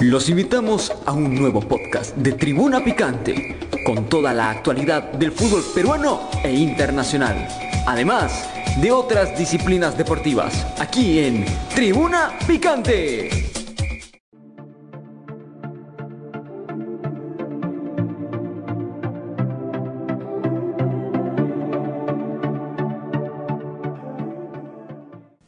[0.00, 3.56] Los invitamos a un nuevo podcast de Tribuna Picante,
[3.86, 7.46] con toda la actualidad del fútbol peruano e internacional,
[7.86, 8.48] además
[8.80, 13.30] de otras disciplinas deportivas, aquí en Tribuna Picante.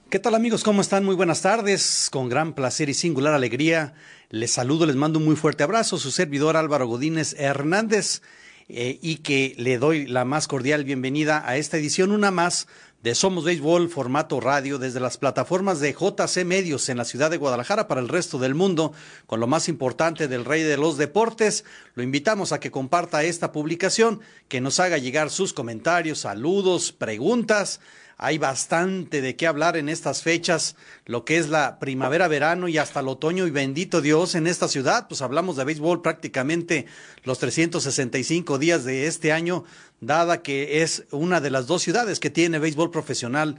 [0.09, 0.63] ¿Qué tal amigos?
[0.63, 1.05] ¿Cómo están?
[1.05, 2.09] Muy buenas tardes.
[2.11, 3.93] Con gran placer y singular alegría
[4.31, 5.99] les saludo, les mando un muy fuerte abrazo.
[5.99, 8.23] Su servidor Álvaro Godínez Hernández
[8.69, 12.67] eh, y que le doy la más cordial bienvenida a esta edición, una más
[13.03, 17.37] de Somos Béisbol, formato radio, desde las plataformas de JC Medios en la ciudad de
[17.37, 18.93] Guadalajara para el resto del mundo,
[19.27, 21.65] con lo más importante del rey de los deportes.
[21.95, 27.79] Lo invitamos a que comparta esta publicación, que nos haga llegar sus comentarios, saludos, preguntas
[28.19, 32.79] hay bastante de qué hablar en estas fechas, lo que es la primavera, verano y
[32.79, 36.87] hasta el otoño y bendito Dios en esta ciudad, pues hablamos de béisbol prácticamente
[37.25, 39.65] los 365 días de este año,
[40.01, 43.59] dada que es una de las dos ciudades que tiene béisbol profesional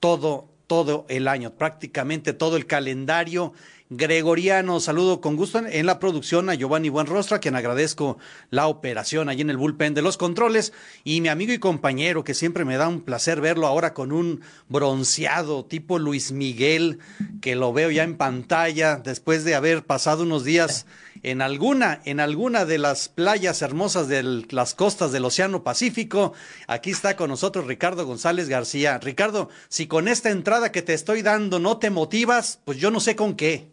[0.00, 3.52] todo todo el año, prácticamente todo el calendario
[3.96, 4.80] gregoriano.
[4.80, 8.18] Saludo con gusto en, la producción a Giovanni Buenrostra, quien agradezco
[8.50, 10.72] la operación allí en el bullpen de los controles,
[11.04, 14.40] y mi amigo y compañero, que siempre me da un placer verlo ahora con un
[14.68, 16.98] bronceado tipo Luis Miguel,
[17.40, 20.86] que lo veo ya en pantalla después de haber pasado unos días
[21.22, 26.32] en alguna, en alguna de las playas hermosas de las costas del Océano Pacífico.
[26.66, 28.98] Aquí está con nosotros Ricardo González García.
[28.98, 33.00] Ricardo, si con esta entrada que te estoy dando no te motivas, pues yo no
[33.00, 33.72] sé con qué.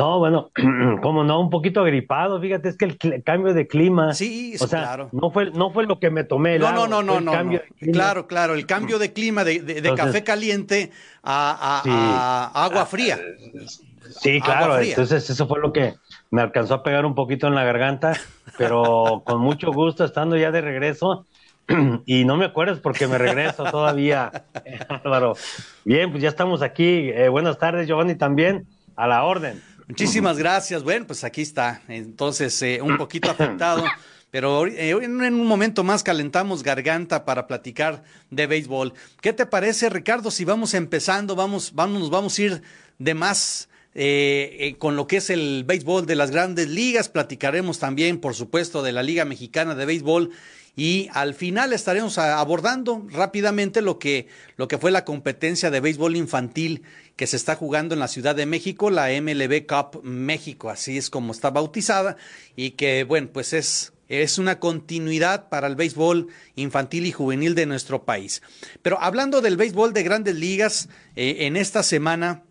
[0.00, 0.50] No, bueno,
[1.02, 4.14] como no, un poquito agripado, fíjate, es que el cambio de clima.
[4.14, 5.10] Sí, o sea, claro.
[5.12, 6.54] No fue, no fue lo que me tomé.
[6.54, 7.60] El no, no, no, no, no,
[7.92, 10.90] Claro, claro, el cambio de clima de, café caliente
[11.22, 13.18] a, agua fría.
[14.22, 15.94] Sí, claro, entonces eso fue lo que
[16.30, 18.14] me alcanzó a pegar un poquito en la garganta,
[18.56, 21.26] pero con mucho gusto estando ya de regreso.
[22.06, 24.32] Y no me acuerdes porque me regreso todavía,
[25.04, 25.34] Álvaro.
[25.84, 27.10] Bien, pues ya estamos aquí.
[27.10, 29.62] Eh, buenas tardes, Giovanni, también a la orden.
[29.90, 30.84] Muchísimas gracias.
[30.84, 31.82] Bueno, pues aquí está.
[31.88, 33.84] Entonces, eh, un poquito afectado.
[34.30, 38.94] Pero eh, en un momento más calentamos garganta para platicar de béisbol.
[39.20, 40.30] ¿Qué te parece, Ricardo?
[40.30, 42.62] Si vamos empezando, vamos, vamos, nos vamos a ir
[42.98, 47.08] de más eh, con lo que es el béisbol de las grandes ligas.
[47.08, 50.30] Platicaremos también, por supuesto, de la Liga Mexicana de Béisbol
[50.76, 56.16] y al final estaremos abordando rápidamente lo que, lo que fue la competencia de béisbol
[56.16, 56.82] infantil
[57.16, 61.10] que se está jugando en la Ciudad de México, la MLB Cup México, así es
[61.10, 62.16] como está bautizada,
[62.56, 67.66] y que, bueno, pues es, es una continuidad para el béisbol infantil y juvenil de
[67.66, 68.42] nuestro país.
[68.80, 72.42] Pero hablando del béisbol de grandes ligas, eh, en esta semana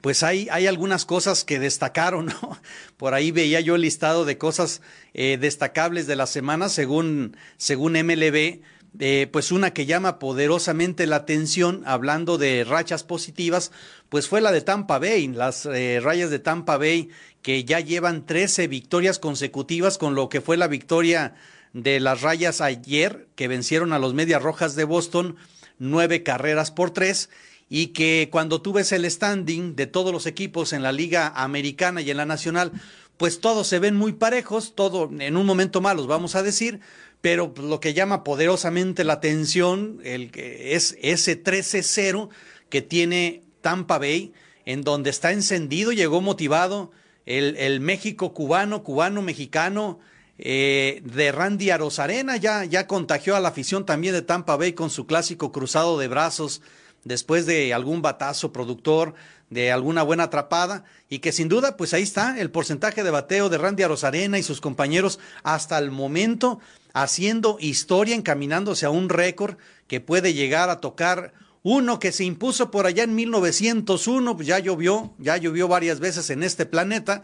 [0.00, 2.58] pues hay, hay algunas cosas que destacaron, ¿no?
[2.96, 4.80] Por ahí veía yo el listado de cosas
[5.14, 8.60] eh, destacables de la semana según, según MLB.
[9.00, 13.70] Eh, pues una que llama poderosamente la atención, hablando de rachas positivas,
[14.08, 17.10] pues fue la de Tampa Bay, las eh, rayas de Tampa Bay,
[17.42, 21.34] que ya llevan 13 victorias consecutivas con lo que fue la victoria
[21.74, 25.36] de las rayas ayer, que vencieron a los Medias Rojas de Boston,
[25.78, 27.28] nueve carreras por tres
[27.68, 32.00] y que cuando tú ves el standing de todos los equipos en la liga americana
[32.00, 32.72] y en la nacional,
[33.16, 36.80] pues todos se ven muy parejos, todo en un momento malos, vamos a decir,
[37.20, 42.28] pero lo que llama poderosamente la atención es ese 13-0
[42.70, 44.32] que tiene Tampa Bay,
[44.64, 46.92] en donde está encendido, llegó motivado
[47.26, 49.98] el, el México cubano, cubano mexicano,
[50.40, 54.88] eh, de Randy Arozarena, ya, ya contagió a la afición también de Tampa Bay con
[54.88, 56.62] su clásico cruzado de brazos
[57.04, 59.14] después de algún batazo productor,
[59.50, 63.48] de alguna buena atrapada, y que sin duda, pues ahí está el porcentaje de bateo
[63.48, 66.60] de Randy Arozarena y sus compañeros hasta el momento
[66.92, 69.56] haciendo historia, encaminándose a un récord
[69.86, 74.58] que puede llegar a tocar uno que se impuso por allá en 1901, pues ya
[74.58, 77.22] llovió, ya llovió varias veces en este planeta.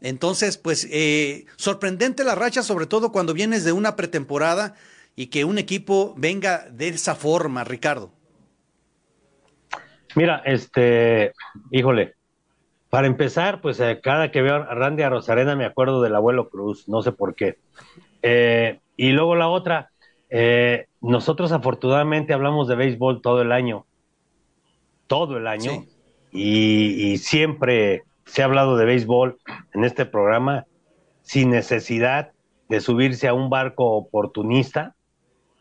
[0.00, 4.74] Entonces, pues eh, sorprendente la racha, sobre todo cuando vienes de una pretemporada
[5.14, 8.12] y que un equipo venga de esa forma, Ricardo.
[10.14, 11.32] Mira, este,
[11.70, 12.14] híjole,
[12.90, 16.50] Para empezar, pues eh, cada que veo a Randy a Rosarena me acuerdo del abuelo
[16.50, 17.56] Cruz, no sé por qué.
[18.20, 19.90] Eh, y luego la otra,
[20.28, 23.86] eh, nosotros afortunadamente hablamos de béisbol todo el año,
[25.06, 25.84] todo el año,
[26.30, 29.38] y, siempre se ha hablado de béisbol
[29.74, 30.66] en este programa
[31.22, 32.32] sin necesidad
[32.68, 34.94] de subirse a un barco oportunista,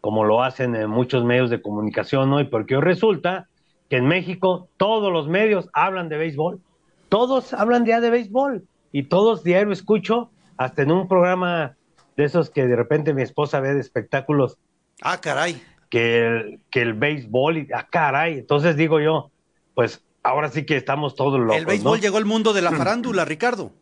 [0.02, 3.48] como lo hacen en muchos medios de comunicación hoy, porque hoy resulta
[3.92, 6.62] que en México todos los medios hablan de béisbol,
[7.10, 11.76] todos hablan ya de béisbol, y todos diario escucho, hasta en un programa
[12.16, 14.58] de esos que de repente mi esposa ve de espectáculos.
[15.02, 15.62] Ah, caray.
[15.90, 18.38] Que el, que el béisbol, y, ah, caray.
[18.38, 19.30] Entonces digo yo,
[19.76, 21.58] pues ahora sí que estamos todos locos.
[21.58, 23.74] El béisbol llegó al mundo de la farándula, Ricardo.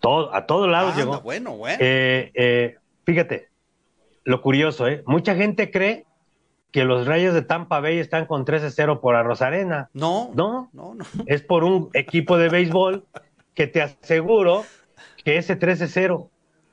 [0.00, 1.20] Todo, a todos lados llegó.
[1.20, 1.76] Bueno, bueno.
[1.82, 3.50] Eh, eh, fíjate,
[4.24, 5.02] lo curioso, ¿eh?
[5.06, 6.06] Mucha gente cree
[6.74, 9.90] que los Rayos de Tampa Bay están con 13-0 por Arroz Arena.
[9.92, 11.04] No, no, no, no.
[11.26, 13.04] Es por un equipo de béisbol
[13.54, 14.64] que te aseguro
[15.24, 16.28] que ese 13-0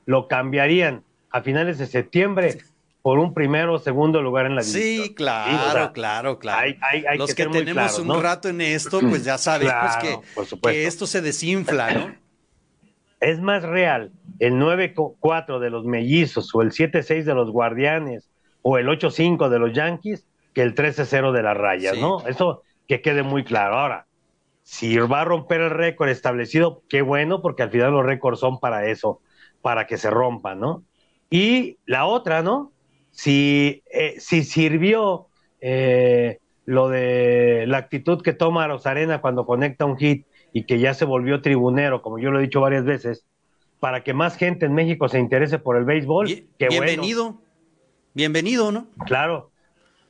[0.07, 2.57] lo cambiarían a finales de septiembre
[3.03, 5.05] por un primero o segundo lugar en la división.
[5.05, 6.73] Sí, claro, claro, claro.
[7.17, 9.97] Los que, tenemos un rato en esto, pues ya sabemos
[10.63, 12.15] que, esto se desinfla, ¿no?
[13.19, 18.77] Es más real el 9-4 de los mellizos o el 7-6 de los guardianes o
[18.77, 22.25] el 8-5 de los yankees que el 13-0 de las rayas, ¿no?
[22.27, 23.79] Eso que quede muy claro.
[23.79, 24.05] Ahora,
[24.63, 28.59] si va a romper el récord establecido, qué bueno, porque al final los récords son
[28.59, 29.21] para eso
[29.61, 30.83] para que se rompa, ¿no?
[31.29, 32.71] Y la otra, ¿no?
[33.11, 35.27] Si, eh, si sirvió
[35.61, 40.93] eh, lo de la actitud que toma Rosarena cuando conecta un hit y que ya
[40.93, 43.25] se volvió tribunero, como yo lo he dicho varias veces,
[43.79, 46.27] para que más gente en México se interese por el béisbol.
[46.57, 47.41] Qué bienvenido,
[48.13, 48.87] bienvenido, ¿no?
[49.05, 49.51] Claro.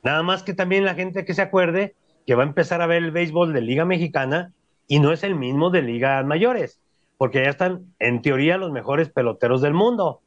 [0.02, 1.94] Nada más que también la gente que se acuerde
[2.26, 4.52] que va a empezar a ver el béisbol de Liga Mexicana
[4.86, 6.82] y no es el mismo de Ligas Mayores
[7.22, 10.22] porque ya están, en teoría, los mejores peloteros del mundo.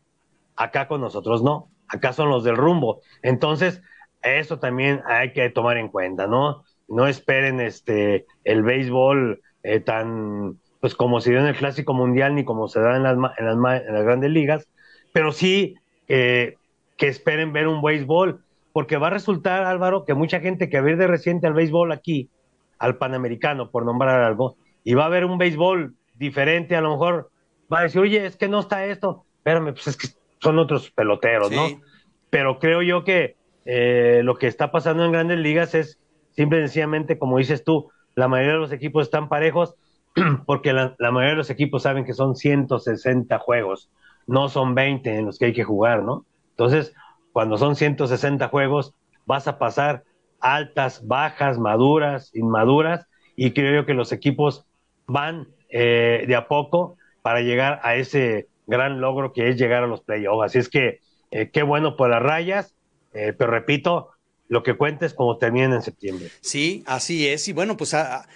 [0.55, 3.01] Acá con nosotros no, acá son los del rumbo.
[3.21, 3.81] Entonces,
[4.21, 6.63] eso también hay que tomar en cuenta, ¿no?
[6.87, 12.33] No esperen este el béisbol eh, tan, pues como se dio en el Clásico Mundial
[12.33, 14.69] ni como se da en las, en las, en las grandes ligas,
[15.11, 15.75] pero sí
[16.07, 16.55] eh,
[16.97, 18.43] que esperen ver un béisbol,
[18.73, 21.53] porque va a resultar, Álvaro, que mucha gente que va a ir de reciente al
[21.53, 22.29] béisbol aquí,
[22.77, 27.31] al Panamericano, por nombrar algo, y va a ver un béisbol diferente, a lo mejor
[27.71, 30.07] va a decir, oye, es que no está esto, espérame, pues es que
[30.39, 31.81] son otros peloteros, ¿no?
[32.29, 35.99] Pero creo yo que eh, lo que está pasando en grandes ligas es
[36.31, 39.75] simple y sencillamente, como dices tú, la mayoría de los equipos están parejos
[40.45, 43.89] porque la, mayoría de los equipos saben que son 160 juegos,
[44.27, 46.25] no son 20 en los que hay que jugar, ¿no?
[46.57, 46.93] Entonces,
[47.33, 48.93] cuando son 160 juegos,
[49.25, 50.03] vas a pasar
[50.39, 54.65] altas, bajas, maduras, inmaduras, y creo yo que los equipos
[55.05, 59.87] van eh, de a poco para llegar a ese gran logro que es llegar a
[59.87, 60.45] los playoffs.
[60.45, 60.99] Así es que
[61.31, 62.73] eh, qué bueno por las rayas,
[63.13, 64.11] eh, pero repito,
[64.47, 66.29] lo que cuentes como terminen en septiembre.
[66.41, 67.47] Sí, así es.
[67.47, 67.95] Y bueno, pues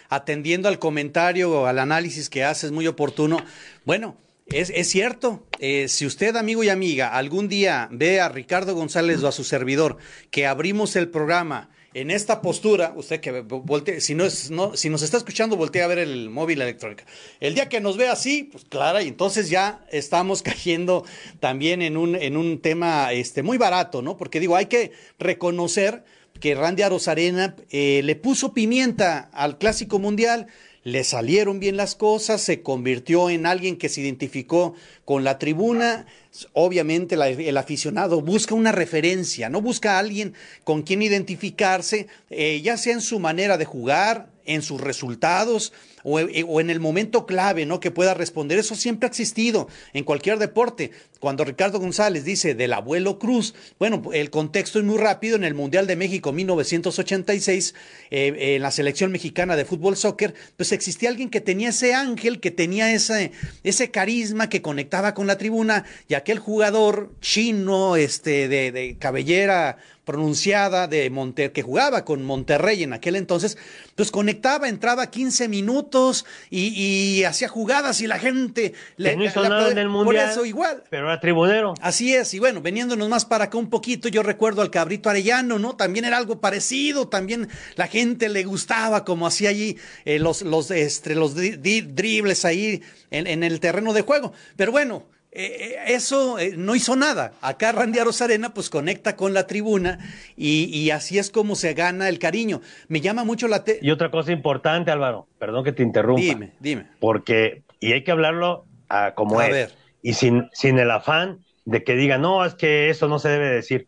[0.10, 3.38] atendiendo al comentario, al análisis que haces, muy oportuno.
[3.86, 4.18] Bueno,
[4.52, 5.46] es, cierto.
[5.88, 9.98] si usted, amigo y amiga, algún día ve a Ricardo González o a su servidor
[10.32, 14.90] que abrimos el programa en esta postura, usted que voltee, si, no es, no, si
[14.90, 17.04] nos está escuchando, voltee a ver el móvil electrónico.
[17.40, 21.04] El día que nos ve así, pues claro, y entonces ya estamos cayendo
[21.40, 24.18] también en un, en un tema este, muy barato, ¿no?
[24.18, 26.04] Porque digo, hay que reconocer
[26.40, 30.48] que Randy Arozarena eh, le puso pimienta al Clásico Mundial,
[30.84, 36.06] le salieron bien las cosas, se convirtió en alguien que se identificó con la tribuna.
[36.54, 40.34] Obviamente el aficionado busca una referencia, no busca a alguien
[40.64, 45.74] con quien identificarse, eh, ya sea en su manera de jugar, en sus resultados
[46.18, 47.80] eh, o, en el momento clave, ¿no?
[47.80, 48.58] Que pueda responder.
[48.58, 50.92] Eso siempre ha existido en cualquier deporte.
[51.20, 55.36] Cuando Ricardo González dice del abuelo Cruz, bueno, el contexto es muy rápido.
[55.36, 57.76] En el Mundial de México 1986,
[58.10, 62.40] eh, en la selección mexicana de fútbol soccer, pues existía alguien que tenía ese ángel,
[62.40, 63.32] que tenía ese,
[63.64, 69.78] ese carisma, que conectaba con la tribuna, y aquel jugador chino, este, de, de cabellera
[70.10, 73.60] pronunciada de Monter que jugaba con Monterrey en aquel entonces,
[73.94, 79.70] pues conectaba, entraba 15 minutos y, hacía jugadas y la gente le, no hizo nada
[79.70, 80.84] en el mundial, eso igual.
[80.90, 81.76] Pero era tribunero.
[81.80, 85.60] Así es, y bueno, veniéndonos más para acá un poquito, yo recuerdo al Cabrito Arellano,
[85.60, 85.76] ¿no?
[85.76, 90.72] También era algo parecido, también la gente le gustaba como hacía allí eh, los, los,
[90.72, 94.34] este, los dribles ahí en, en el terreno de juego.
[94.56, 97.34] Pero bueno, eh, eso no hizo nada.
[97.42, 100.00] Acá Randy Arozarena pues conecta con la tribuna
[100.36, 102.62] y, así es como se gana el cariño.
[102.88, 103.64] Me llama mucho la...
[103.82, 106.22] y otra cosa importante, Álvaro, perdón que te interrumpa.
[106.22, 106.88] Dime, dime.
[107.00, 109.72] Porque, y hay que hablarlo a como a Ver.
[110.02, 113.50] Y sin, sin el afán de que diga, no, es que eso no se debe
[113.50, 113.88] decir.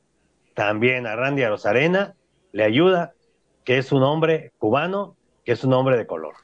[0.54, 2.16] También a Randy Arozarena
[2.52, 3.14] le ayuda
[3.64, 6.36] que es un hombre cubano, que es un hombre de color.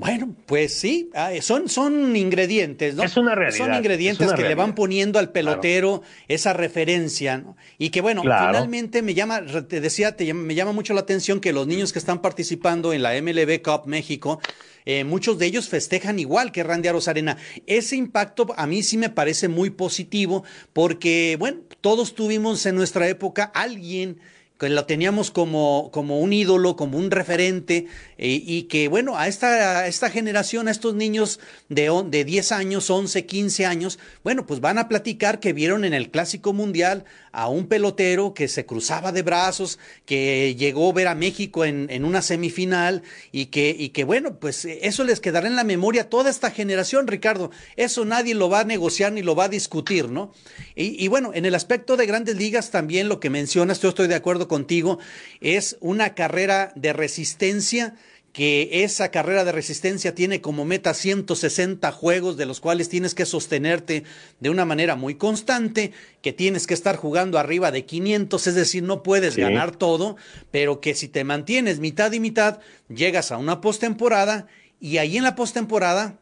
[0.00, 3.02] Bueno, pues sí, ah, son, son ingredientes, ¿no?
[3.02, 3.66] Es una realidad.
[3.66, 7.54] Son ingredientes que le van poniendo al pelotero esa referencia, ¿no?
[7.76, 11.52] Y que bueno, finalmente me llama, te decía, te me llama mucho la atención que
[11.52, 14.40] los niños que están participando en la MLB Cup México,
[14.86, 17.36] eh, muchos de ellos festejan igual que Randy Arozarena.
[17.66, 23.06] Ese impacto a mí sí me parece muy positivo porque, bueno, todos tuvimos en nuestra
[23.06, 24.18] época alguien
[24.60, 27.86] que lo teníamos como, como un ídolo, como un referente,
[28.18, 31.40] eh, y que bueno, a esta, esta generación, a estos niños
[31.70, 35.94] de, de 10 años, 11, 15 años, bueno, pues van a platicar que vieron en
[35.94, 41.08] el Clásico Mundial a un pelotero que se cruzaba de brazos, que llegó a ver
[41.08, 43.02] a México en, en una semifinal,
[43.32, 46.50] y que, y que bueno, pues eso les quedará en la memoria a toda esta
[46.50, 47.50] generación, Ricardo.
[47.76, 50.32] Eso nadie lo va a negociar ni lo va a discutir, ¿no?
[50.74, 54.08] Y, y bueno, en el aspecto de grandes ligas también lo que mencionas, yo estoy
[54.08, 54.98] de acuerdo contigo,
[55.40, 57.94] es una carrera de resistencia
[58.32, 63.26] que esa carrera de resistencia tiene como meta 160 juegos de los cuales tienes que
[63.26, 64.04] sostenerte
[64.38, 65.92] de una manera muy constante,
[66.22, 70.16] que tienes que estar jugando arriba de 500, es decir, no puedes ganar todo,
[70.50, 74.46] pero que si te mantienes mitad y mitad, llegas a una postemporada
[74.80, 76.18] y ahí en la postemporada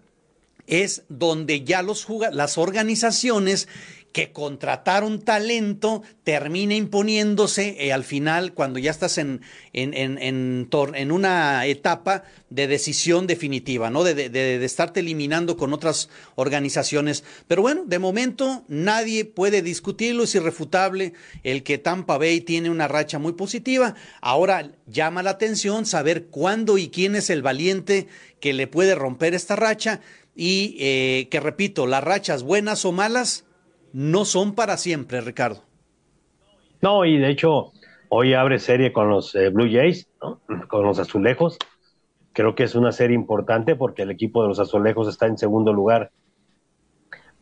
[0.68, 3.68] es donde ya los las organizaciones
[4.12, 11.12] que contrataron talento termina imponiéndose eh, al final cuando ya estás en, en, en, en,
[11.12, 14.05] una etapa de decisión definitiva, ¿no?
[14.05, 17.25] De, de, de, estarte eliminando con otras organizaciones.
[17.47, 21.12] Pero bueno, de momento nadie puede discutirlo, es irrefutable
[21.43, 23.95] el que Tampa Bay tiene una racha muy positiva.
[24.21, 28.09] Ahora llama la atención saber cuándo y quién es el valiente
[28.41, 30.00] que le puede romper esta racha
[30.35, 33.45] y eh, que repito, las rachas buenas o malas
[33.99, 35.64] no son para siempre, Ricardo.
[36.81, 37.73] No, y de hecho,
[38.09, 40.07] hoy abre serie con los eh, Blue Jays,
[40.69, 41.59] con los Azulejos.
[42.33, 45.73] Creo que es una serie importante porque el equipo de los Azulejos está en segundo
[45.73, 46.12] lugar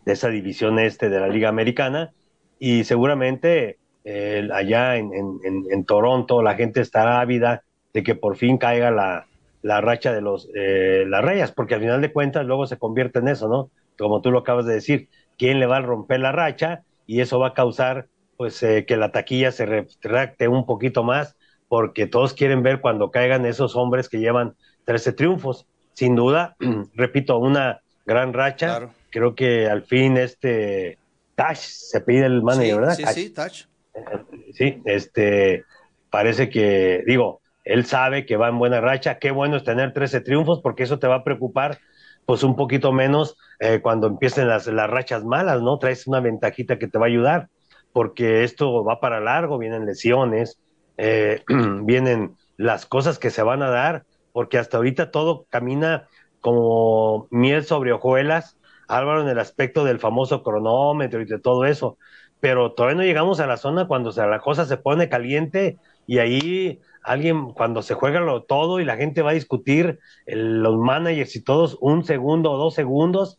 [0.06, 2.14] de esa división este de la Liga Americana
[2.58, 8.56] y seguramente eh, allá en, en, Toronto la gente estará ávida de que por fin
[8.56, 9.26] caiga la,
[9.60, 13.18] la racha de los eh, las rayas, porque al final de cuentas luego se convierte
[13.18, 13.70] en eso, ¿no?
[13.98, 17.38] Como tú lo acabas de decir, quién le va a romper la racha y eso
[17.38, 21.36] va a causar pues eh, que la taquilla se retracte un poquito más
[21.68, 25.66] porque todos quieren ver cuando caigan esos hombres que llevan 13 triunfos.
[25.94, 26.56] Sin duda,
[26.94, 28.90] repito, una gran racha.
[29.10, 30.98] Creo que al fin este
[31.34, 32.94] Tash se pide el manager, ¿verdad?
[32.94, 33.64] Sí, sí, Tash.
[34.52, 35.64] Sí, este
[36.10, 39.18] parece que digo, él sabe que va en buena racha.
[39.18, 41.78] Qué bueno es tener 13 triunfos porque eso te va a preocupar
[42.26, 45.78] pues un poquito menos eh, cuando empiecen las, las rachas malas, ¿no?
[45.78, 47.48] Traes una ventajita que te va a ayudar,
[47.92, 50.58] porque esto va para largo, vienen lesiones,
[50.98, 51.42] eh,
[51.82, 56.08] vienen las cosas que se van a dar, porque hasta ahorita todo camina
[56.40, 61.96] como miel sobre hojuelas, Álvaro, en el aspecto del famoso cronómetro y de todo eso,
[62.40, 66.80] pero todavía no llegamos a la zona cuando la cosa se pone caliente y ahí
[67.06, 71.40] alguien cuando se juega lo, todo y la gente va a discutir, los managers y
[71.40, 73.38] todos, un segundo o dos segundos.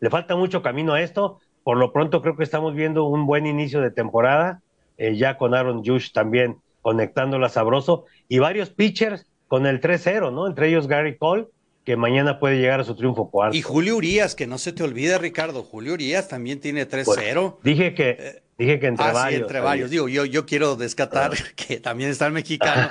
[0.00, 1.40] Le falta mucho camino a esto.
[1.62, 4.62] Por lo pronto creo que estamos viendo un buen inicio de temporada,
[4.96, 10.46] eh, ya con Aaron Jush también conectándola sabroso, y varios pitchers con el 3-0, ¿no?
[10.46, 11.46] Entre ellos Gary Cole,
[11.84, 13.56] que mañana puede llegar a su triunfo cuarto.
[13.56, 17.04] Y Julio Urias, que no se te olvide, Ricardo, Julio Urias también tiene 3-0.
[17.52, 19.38] Pues, dije que eh, Dije que entre ah, varios.
[19.38, 19.90] Sí, entre varios.
[19.90, 21.50] Digo, yo, yo quiero descatar ah.
[21.56, 22.88] que también está el mexicano,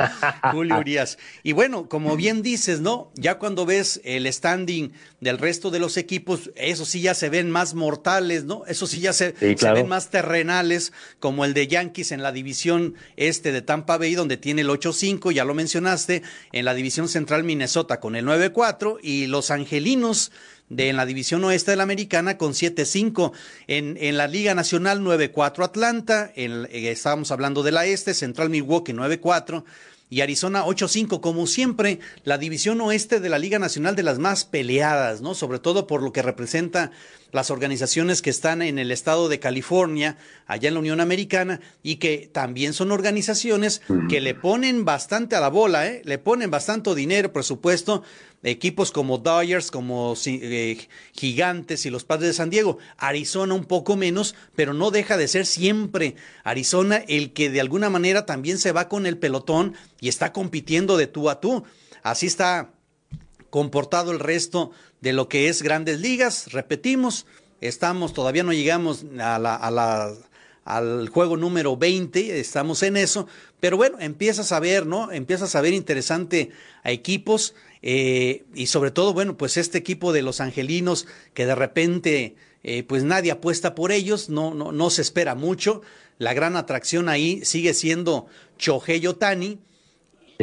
[0.52, 1.18] Julio Urias.
[1.42, 3.12] Y bueno, como bien dices, ¿no?
[3.16, 4.92] Ya cuando ves el standing
[5.22, 8.66] del resto de los equipos, eso sí ya se ven más mortales, ¿no?
[8.68, 12.96] Eso sí ya se, se ven más terrenales, como el de Yankees en la división
[13.16, 17.46] este de Tampa Bay, donde tiene el 8-5, ya lo mencionaste, en la división central
[17.46, 20.34] Minnesota con el 9-4, y los angelinos
[20.70, 23.32] de en la división oeste de la americana con 7-5.
[23.68, 28.50] En, en la Liga Nacional 9-4 Atlanta, en, eh, estábamos hablando de la este, Central
[28.50, 29.64] Milwaukee 9-4
[30.14, 34.46] y Arizona 8-5, como siempre, la división oeste de la Liga Nacional de las más
[34.46, 35.34] peleadas, ¿no?
[35.34, 36.92] Sobre todo por lo que representa
[37.32, 41.96] las organizaciones que están en el estado de California, allá en la Unión Americana, y
[41.96, 46.04] que también son organizaciones que le ponen bastante a la bola, ¿eh?
[46.06, 48.04] Le ponen bastante dinero, presupuesto,
[48.44, 52.78] equipos como Dodgers, como eh, Gigantes y los Padres de San Diego.
[52.98, 57.90] Arizona un poco menos, pero no deja de ser siempre Arizona el que de alguna
[57.90, 61.64] manera también se va con el pelotón y está compitiendo de tú a tú.
[62.04, 62.74] Así está
[63.50, 66.52] comportado el resto de lo que es grandes ligas.
[66.52, 67.26] Repetimos,
[67.62, 70.14] estamos, todavía no llegamos a la, a la
[70.66, 73.28] al juego número 20, estamos en eso,
[73.60, 75.12] pero bueno, empiezas a ver, ¿no?
[75.12, 76.52] Empiezas a ver interesante
[76.84, 77.54] a equipos
[77.86, 82.84] eh, y sobre todo, bueno, pues este equipo de los angelinos que de repente, eh,
[82.84, 85.82] pues nadie apuesta por ellos, no, no, no se espera mucho,
[86.18, 89.60] la gran atracción ahí sigue siendo Chohei Otani.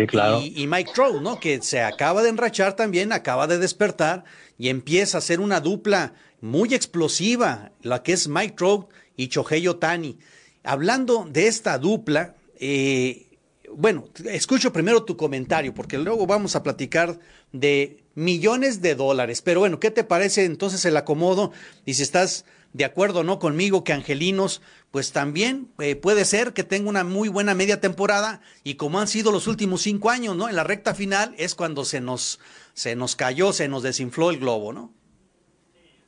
[0.07, 0.43] claro.
[0.43, 1.41] y, y, Mike Trout, ¿no?
[1.41, 4.25] Que se acaba de enrachar también, acaba de despertar
[4.59, 9.67] y empieza a ser una dupla muy explosiva, la que es Mike Trout y Chohei
[9.67, 10.19] Otani.
[10.63, 13.30] Hablando de esta dupla, eh,
[13.77, 17.19] bueno, escucho primero tu comentario, porque luego vamos a platicar
[17.53, 19.43] de millones de dólares.
[19.43, 21.53] Pero bueno, ¿qué te parece entonces el acomodo?
[21.85, 26.53] Y si estás de acuerdo o no conmigo que Angelinos, pues también eh, puede ser
[26.53, 30.37] que tenga una muy buena media temporada y como han sido los últimos cinco años,
[30.37, 30.49] ¿no?
[30.49, 32.41] En la recta final es cuando se nos,
[32.73, 34.93] se nos cayó, se nos desinfló el globo, ¿no?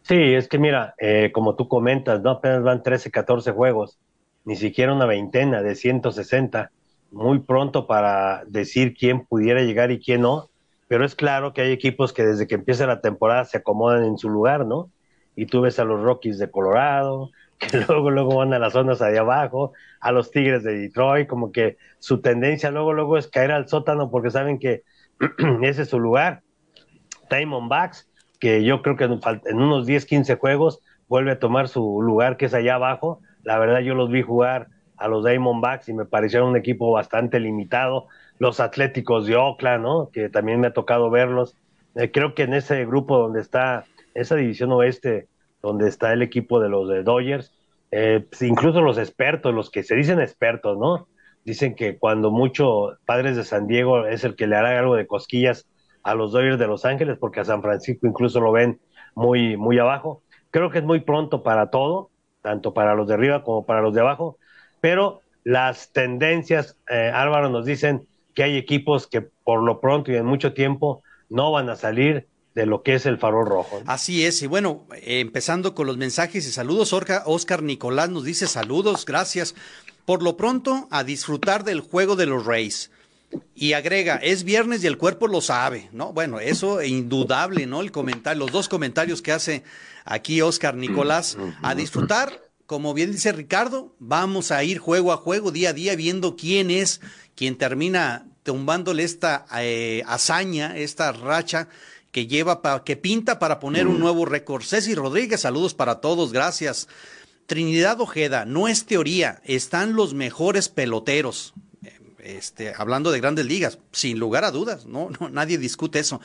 [0.03, 3.99] Sí, es que mira, eh, como tú comentas, no apenas van 13, 14 juegos,
[4.45, 6.73] ni siquiera una veintena de 160,
[7.13, 10.49] muy pronto para decir quién pudiera llegar y quién no,
[10.89, 14.19] pero es claro que hay equipos que desde que empieza la temporada se acomodan en
[14.19, 14.91] su lugar, ¿no?
[15.37, 18.99] Y tú ves a los Rockies de Colorado, que luego, luego van a las zonas
[18.99, 23.53] de abajo, a los Tigres de Detroit, como que su tendencia luego, luego es caer
[23.53, 24.83] al sótano porque saben que
[25.63, 26.43] ese es su lugar.
[27.31, 28.09] Diamondbacks,
[28.41, 32.47] que yo creo que en unos 10, 15 juegos vuelve a tomar su lugar que
[32.47, 33.21] es allá abajo.
[33.45, 34.69] La verdad yo los vi jugar
[35.03, 38.07] a los Diamondbacks y me parecieron un equipo bastante limitado.
[38.39, 40.11] Los Atléticos de Oakland, ¿no?
[40.13, 41.57] Que también me ha tocado verlos.
[41.97, 45.29] Eh, creo que en ese grupo donde está, esa división oeste,
[45.61, 47.53] donde está el equipo de los de Dodgers,
[47.91, 51.09] eh, pues, incluso los expertos, los que se dicen expertos, ¿no?
[51.45, 55.07] Dicen que cuando mucho Padres de San Diego es el que le hará algo de
[55.07, 55.67] cosquillas
[56.05, 58.81] a los Dodgers de Los Ángeles, porque a San Francisco incluso lo ven
[59.15, 60.23] muy, muy abajo.
[60.51, 62.11] Creo que es muy pronto para todo,
[62.41, 64.39] tanto para los de arriba como para los de abajo,
[64.83, 70.17] pero las tendencias, eh, Álvaro, nos dicen que hay equipos que por lo pronto y
[70.17, 73.81] en mucho tiempo no van a salir de lo que es el farol rojo.
[73.87, 79.07] Así es, y bueno, empezando con los mensajes y saludos, Oscar Nicolás nos dice saludos,
[79.07, 79.55] gracias.
[80.05, 82.91] Por lo pronto, a disfrutar del juego de los Reyes.
[83.55, 86.13] Y agrega, es viernes y el cuerpo lo sabe, ¿no?
[86.13, 87.81] Bueno, eso es indudable, ¿no?
[87.81, 89.63] El comentario, los dos comentarios que hace
[90.05, 92.43] aquí Oscar Nicolás, a disfrutar,
[92.73, 96.71] como bien dice Ricardo, vamos a ir juego a juego, día a día, viendo quién
[96.71, 97.03] es
[97.35, 101.69] quien termina tumbándole esta eh, hazaña, esta racha
[102.13, 104.63] que lleva, para, que pinta para poner un nuevo récord.
[104.63, 106.89] Ceci Rodríguez, saludos para todos, gracias.
[107.45, 111.53] Trinidad Ojeda, no es teoría, están los mejores peloteros
[112.21, 116.23] este, hablando de grandes ligas, sin lugar a dudas, no, no nadie discute eso.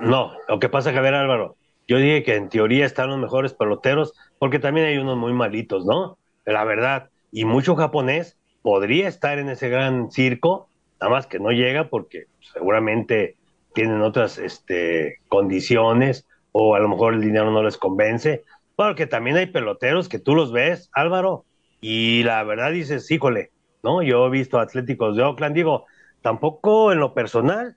[0.00, 1.56] no, lo que pasa ver, Álvaro,
[1.88, 5.84] yo dije que en teoría están los mejores peloteros, porque también hay unos muy malitos,
[5.84, 6.18] ¿no?
[6.44, 10.68] La verdad, y mucho japonés podría estar en ese gran circo,
[11.00, 13.36] nada más que no llega porque seguramente
[13.74, 18.42] tienen otras este, condiciones o a lo mejor el dinero no les convence,
[18.76, 21.44] porque también hay peloteros que tú los ves, Álvaro,
[21.80, 23.50] y la verdad dices, híjole,
[23.82, 24.02] ¿no?
[24.02, 25.84] Yo he visto Atléticos de Oakland, digo,
[26.22, 27.76] tampoco en lo personal,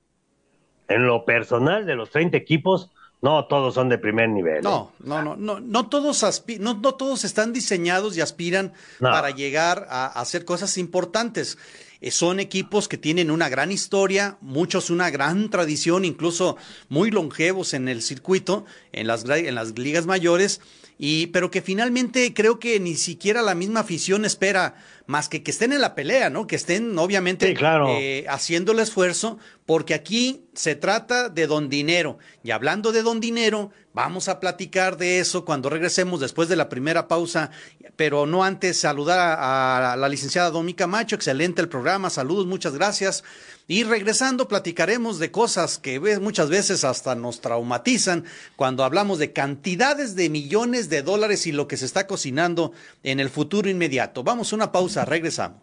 [0.88, 2.91] en lo personal de los 30 equipos,
[3.22, 4.64] no todos son de primer nivel.
[4.64, 5.04] No, ¿eh?
[5.06, 6.24] no, no, no, no todos
[6.60, 11.58] no, no, todos están diseñados y aspiran para llegar a, hacer cosas importantes.
[12.02, 16.56] Eh, son equipos que tienen una gran historia, muchos una gran tradición, incluso
[16.88, 20.62] muy longevos en el circuito, en las, en las ligas mayores,
[20.98, 24.76] y, pero que finalmente creo que ni siquiera la misma afición espera
[25.10, 26.45] más que que estén en la pelea, ¿no?
[26.45, 32.19] Que estén obviamente eh, haciendo el esfuerzo, porque aquí se trata de don dinero.
[32.43, 36.69] Y hablando de don dinero, vamos a platicar de eso cuando regresemos después de la
[36.69, 37.50] primera pausa,
[37.95, 43.24] pero no antes saludar a, la licenciada Domica Macho, excelente el programa, saludos, muchas gracias.
[43.67, 50.15] Y regresando, platicaremos de cosas que muchas veces hasta nos traumatizan cuando hablamos de cantidades
[50.15, 52.72] de millones de dólares y lo que se está cocinando
[53.04, 54.24] en el futuro inmediato.
[54.24, 55.62] Vamos a una pausa, regresamos.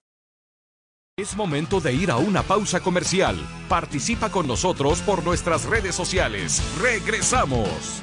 [1.19, 3.37] Es momento de ir a una pausa comercial.
[3.71, 6.63] Participa con nosotros por nuestras redes sociales.
[6.79, 8.03] Regresamos.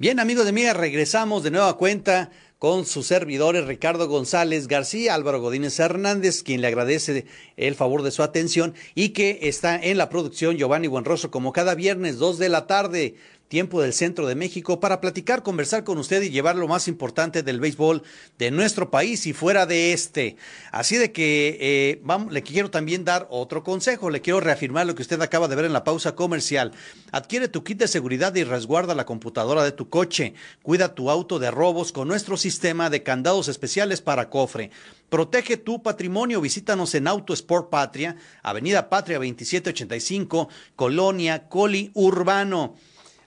[0.00, 5.42] Bien, amigos de amigas, regresamos de nueva cuenta con sus servidores Ricardo González García, Álvaro
[5.42, 7.26] Godínez Hernández, quien le agradece
[7.58, 11.74] el favor de su atención y que está en la producción Giovanni Buenroso como cada
[11.74, 13.16] viernes, dos de la tarde
[13.50, 17.42] tiempo del centro de México para platicar, conversar con usted y llevar lo más importante
[17.42, 18.04] del béisbol
[18.38, 20.36] de nuestro país y fuera de este.
[20.70, 25.02] Así de que eh, le quiero también dar otro consejo, le quiero reafirmar lo que
[25.02, 26.70] usted acaba de ver en la pausa comercial.
[27.10, 30.34] Adquiere tu kit de seguridad y resguarda la computadora de tu coche.
[30.62, 34.70] Cuida tu auto de robos con nuestro sistema de candados especiales para cofre.
[35.08, 36.40] Protege tu patrimonio.
[36.40, 42.76] Visítanos en Auto Sport Patria, Avenida Patria 2785, Colonia Coli Urbano.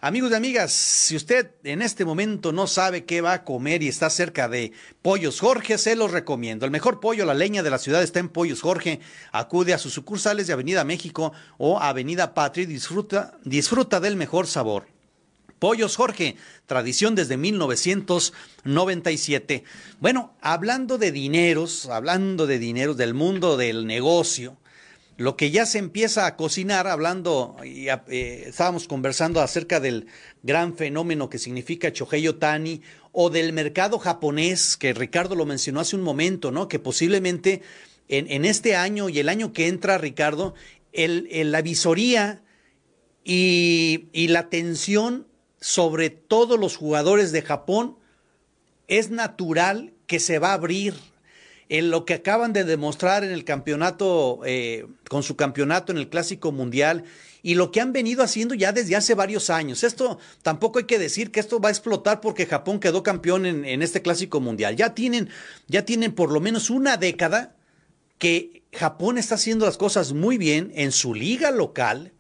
[0.05, 3.87] Amigos y amigas, si usted en este momento no sabe qué va a comer y
[3.87, 6.65] está cerca de Pollos Jorge, se los recomiendo.
[6.65, 8.99] El mejor pollo, la leña de la ciudad está en Pollos Jorge.
[9.31, 14.45] Acude a sus sucursales de Avenida México o Avenida Patria y disfruta, disfruta del mejor
[14.45, 14.87] sabor.
[15.57, 16.35] Pollos Jorge,
[16.65, 19.63] tradición desde 1997.
[20.01, 24.57] Bueno, hablando de dineros, hablando de dineros del mundo del negocio,
[25.17, 30.07] lo que ya se empieza a cocinar, hablando, y, eh, estábamos conversando acerca del
[30.41, 35.95] gran fenómeno que significa Chohei Tani o del mercado japonés, que Ricardo lo mencionó hace
[35.95, 36.67] un momento, ¿no?
[36.67, 37.61] Que posiblemente
[38.09, 40.55] en, este año y el año que entra, Ricardo,
[40.93, 42.41] la visoría
[43.23, 45.27] y, y la tensión
[45.59, 47.97] sobre todos los jugadores de Japón
[48.87, 50.95] es natural que se va a abrir
[51.69, 56.09] en lo que acaban de demostrar en el campeonato, eh, con su campeonato en el
[56.09, 57.03] Clásico Mundial
[57.41, 59.83] y lo que han venido haciendo ya desde hace varios años.
[59.83, 63.65] Esto tampoco hay que decir que esto va a explotar porque Japón quedó campeón en,
[63.65, 64.75] en este Clásico Mundial.
[64.75, 65.29] Ya tienen,
[65.67, 67.55] ya tienen por lo menos una década
[68.17, 72.13] que Japón está haciendo las cosas muy bien en su liga local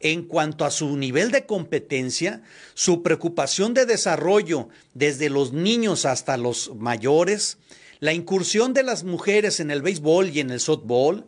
[0.00, 2.42] en cuanto a su nivel de competencia,
[2.74, 7.58] su preocupación de desarrollo desde los niños hasta los mayores,
[8.00, 11.26] la incursión de las mujeres en el béisbol y en el softball,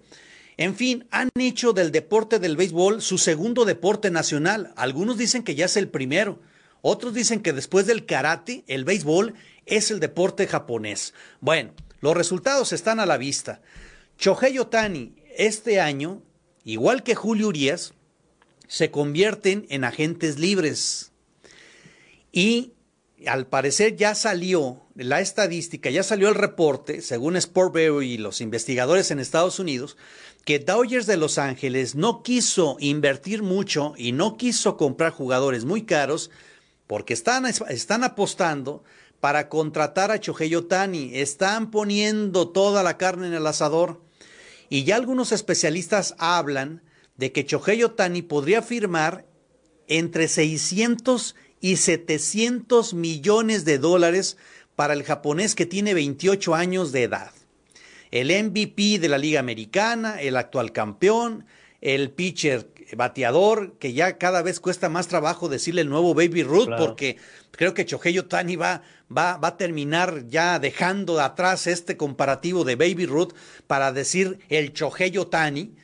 [0.56, 4.74] en fin, han hecho del deporte del béisbol su segundo deporte nacional.
[4.76, 6.38] Algunos dicen que ya es el primero.
[6.82, 11.14] Otros dicen que después del karate, el béisbol es el deporte japonés.
[11.40, 13.62] Bueno, los resultados están a la vista.
[14.18, 16.22] Chohei Otani este año,
[16.64, 17.94] igual que Julio Urias,
[18.68, 21.12] se convierten en agentes libres.
[22.32, 22.74] Y
[23.26, 29.10] al parecer ya salió la estadística, ya salió el reporte, según Sportbureau y los investigadores
[29.10, 29.96] en Estados Unidos,
[30.44, 35.82] que Dodgers de Los Ángeles no quiso invertir mucho y no quiso comprar jugadores muy
[35.82, 36.30] caros
[36.86, 38.82] porque están, están apostando
[39.20, 44.02] para contratar a Chohei Otani, están poniendo toda la carne en el asador.
[44.70, 46.82] Y ya algunos especialistas hablan
[47.16, 49.26] de que Chohei Otani podría firmar
[49.88, 54.36] entre 600 y 700 millones de dólares
[54.76, 57.32] para el japonés que tiene 28 años de edad.
[58.10, 61.44] El MVP de la Liga Americana, el actual campeón,
[61.80, 66.68] el pitcher bateador, que ya cada vez cuesta más trabajo decirle el nuevo Baby Ruth,
[66.76, 67.16] porque
[67.50, 68.82] creo que Chohei Otani va,
[69.14, 73.32] va, va, a terminar ya dejando atrás este comparativo de Baby Ruth
[73.66, 75.74] para decir el Chohei Otani.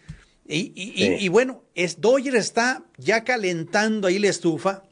[0.48, 4.84] Y, y, bueno, es, Doyer está ya calentando ahí la estufa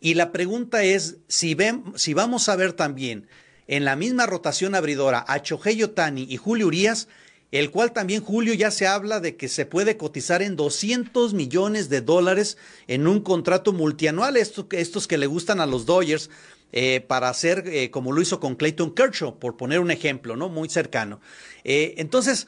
[0.00, 3.28] y la pregunta es si, ven, si vamos a ver también
[3.66, 7.08] en la misma rotación abridora a Chohei Otani y Julio Urias,
[7.52, 11.88] el cual también Julio ya se habla de que se puede cotizar en 200 millones
[11.88, 16.30] de dólares en un contrato multianual, estos, estos que le gustan a los Dodgers,
[16.72, 20.48] eh, para hacer eh, como lo hizo con Clayton Kershaw, por poner un ejemplo, ¿no?
[20.48, 21.20] Muy cercano.
[21.64, 22.46] Eh, entonces,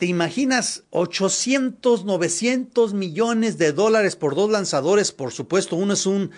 [0.00, 5.12] ¿te imaginas 800, 900 millones de dólares por dos lanzadores?
[5.12, 6.32] Por supuesto, uno es un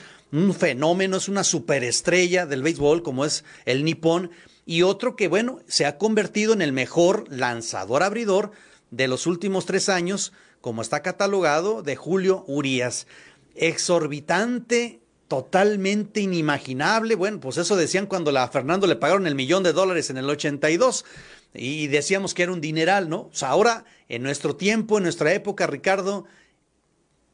[0.52, 4.32] fenómeno, es una superestrella del béisbol como es el nipón,
[4.66, 8.50] y otro que, bueno, se ha convertido en el mejor lanzador abridor
[8.90, 13.06] de los últimos tres años, como está catalogado, de Julio Urias.
[13.54, 17.14] Exorbitante, totalmente inimaginable.
[17.14, 20.28] Bueno, pues eso decían cuando a Fernando le pagaron el millón de dólares en el
[20.28, 21.04] 82
[21.54, 23.22] y decíamos que era un dineral, ¿no?
[23.22, 26.24] O sea, ahora, en nuestro tiempo, en nuestra época, Ricardo,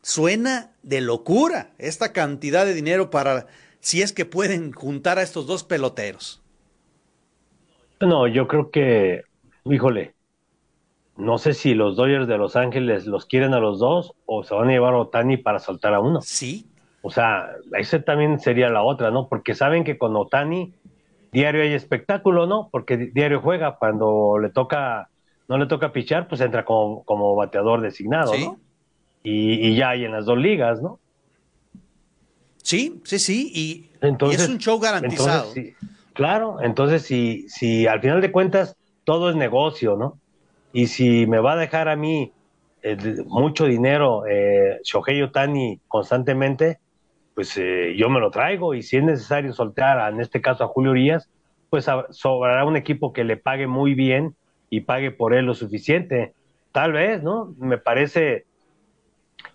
[0.02, 3.46] suena de locura esta cantidad de dinero para
[3.80, 6.42] si es que pueden juntar a estos dos peloteros.
[8.00, 9.22] No, yo creo que,
[9.64, 10.14] híjole,
[11.16, 14.54] no sé si los Dodgers de Los Ángeles los quieren a los dos o se
[14.54, 16.20] van a llevar a Otani para soltar a uno.
[16.22, 16.66] Sí.
[17.02, 19.28] O sea, esa también sería la otra, ¿no?
[19.28, 20.74] Porque saben que con Otani
[21.32, 22.68] diario hay espectáculo, ¿no?
[22.70, 25.08] Porque diario juega cuando le toca,
[25.48, 28.58] no le toca pichar, pues entra como, como bateador designado, ¿no?
[29.22, 30.98] Y, ya hay en las dos ligas, ¿no?
[32.62, 33.90] Sí, sí, sí, y,
[34.30, 35.52] es un show garantizado.
[36.12, 40.18] claro, entonces si, si al final de cuentas todo es negocio, ¿no?
[40.72, 42.32] Y si me va a dejar a mí
[42.82, 46.78] eh, mucho dinero eh, Shohei Otani constantemente,
[47.38, 50.66] pues eh, yo me lo traigo y si es necesario soltar, en este caso a
[50.66, 51.30] Julio Urias,
[51.70, 54.34] pues sobrará un equipo que le pague muy bien
[54.70, 56.34] y pague por él lo suficiente.
[56.72, 57.54] Tal vez, ¿no?
[57.60, 58.44] Me parece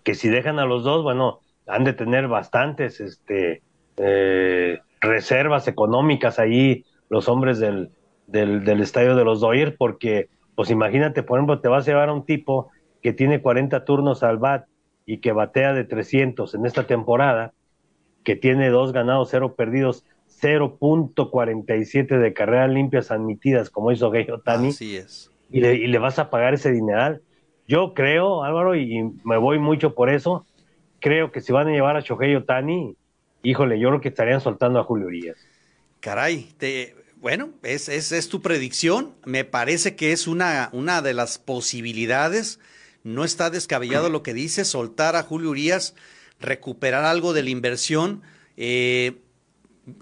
[0.02, 3.60] que si dejan a los dos, bueno, han de tener bastantes este,
[3.98, 7.90] eh, reservas económicas ahí los hombres del,
[8.26, 12.08] del, del estadio de los Dodgers, porque pues imagínate, por ejemplo, te vas a llevar
[12.08, 12.70] a un tipo
[13.02, 14.64] que tiene 40 turnos al bat
[15.04, 17.52] y que batea de 300 en esta temporada,
[18.24, 20.04] que tiene dos ganados, cero perdidos,
[20.40, 24.68] 0.47 de carreras limpias admitidas, como hizo Gay Otani.
[24.68, 25.30] Así es.
[25.50, 27.22] Y le, y le vas a pagar ese dineral.
[27.68, 30.44] Yo creo, Álvaro, y me voy mucho por eso,
[31.00, 32.96] creo que si van a llevar a Shohei Otani,
[33.42, 35.36] híjole, yo creo que estarían soltando a Julio Urias.
[36.00, 39.14] Caray, te, bueno, es, es, es, tu predicción.
[39.24, 42.58] Me parece que es una, una de las posibilidades.
[43.02, 45.94] No está descabellado lo que dice, soltar a Julio Urias,
[46.40, 48.22] recuperar algo de la inversión.
[48.56, 49.18] Eh,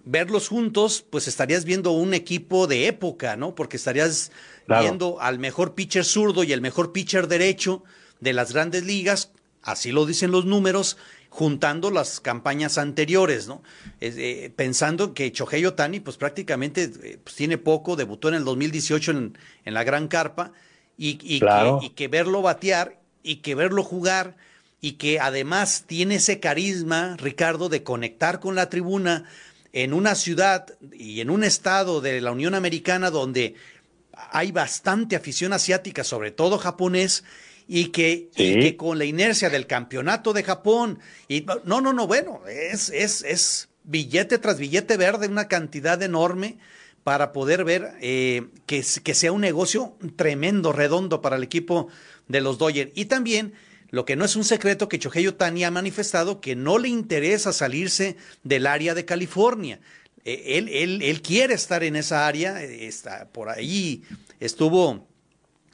[0.04, 3.54] verlos juntos, pues estarías viendo un equipo de época, ¿no?
[3.54, 4.30] Porque estarías
[4.66, 7.82] viendo al mejor pitcher zurdo y el mejor pitcher derecho
[8.20, 10.96] de las grandes ligas, así lo dicen los números,
[11.28, 13.62] juntando las campañas anteriores, ¿no?
[14.00, 19.10] Eh, pensando que Chohei Otani, pues prácticamente eh, pues, tiene poco, debutó en el 2018
[19.10, 20.52] en, en la Gran Carpa,
[20.96, 24.36] y, y, que, y, que, verlo batear y que verlo jugar
[24.82, 29.24] y que además tiene ese carisma, Ricardo, de conectar con la tribuna
[29.72, 33.54] en una ciudad y en un estado de la Unión Americana donde
[34.12, 37.22] hay bastante afición asiática, sobre todo japonés,
[37.68, 42.40] y que, que con la inercia del campeonato de Japón, y no, no, no, bueno,
[42.48, 46.58] es, es, es billete tras billete verde, una cantidad enorme
[47.04, 51.86] para poder ver eh, que, que, sea un negocio tremendo, redondo para el equipo
[52.26, 52.90] de los Dodgers.
[52.94, 53.54] Y también,
[53.92, 57.52] lo que no es un secreto, que Chohei Otani ha manifestado que no le interesa
[57.52, 59.80] salirse del área de California.
[60.24, 64.02] Eh, él, él, él quiere estar en esa área, está por ahí,
[64.40, 65.06] estuvo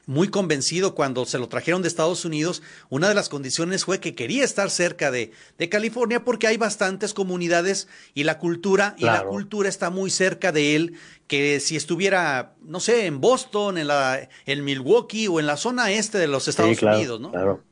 [0.07, 2.61] muy convencido cuando se lo trajeron de Estados Unidos.
[2.88, 7.14] Una de las condiciones fue que quería estar cerca de, de California porque hay bastantes
[7.14, 10.94] comunidades y la cultura, y la cultura está muy cerca de él,
[11.28, 15.92] que si estuviera, no sé, en Boston, en, la, en Milwaukee o en la zona
[15.92, 17.31] este de los Estados Unidos, ¿no?
[17.31, 17.62] Claro.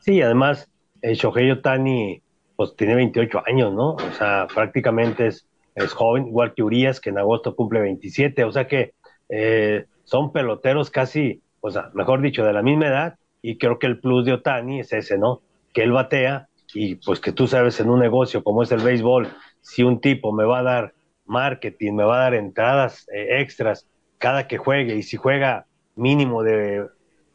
[0.00, 0.70] Sí, además,
[1.02, 2.22] el Shohei Otani,
[2.56, 3.94] pues tiene 28 años, ¿no?
[3.94, 8.52] O sea, prácticamente es, es joven, igual que Urias, que en agosto cumple 27, o
[8.52, 8.94] sea que
[9.28, 13.86] eh, son peloteros casi, o sea, mejor dicho, de la misma edad, y creo que
[13.86, 15.42] el plus de Otani es ese, ¿no?
[15.72, 19.28] Que él batea, y pues que tú sabes en un negocio como es el béisbol,
[19.60, 20.94] si un tipo me va a dar
[21.26, 23.86] marketing, me va a dar entradas eh, extras
[24.18, 26.86] cada que juegue, y si juega mínimo de,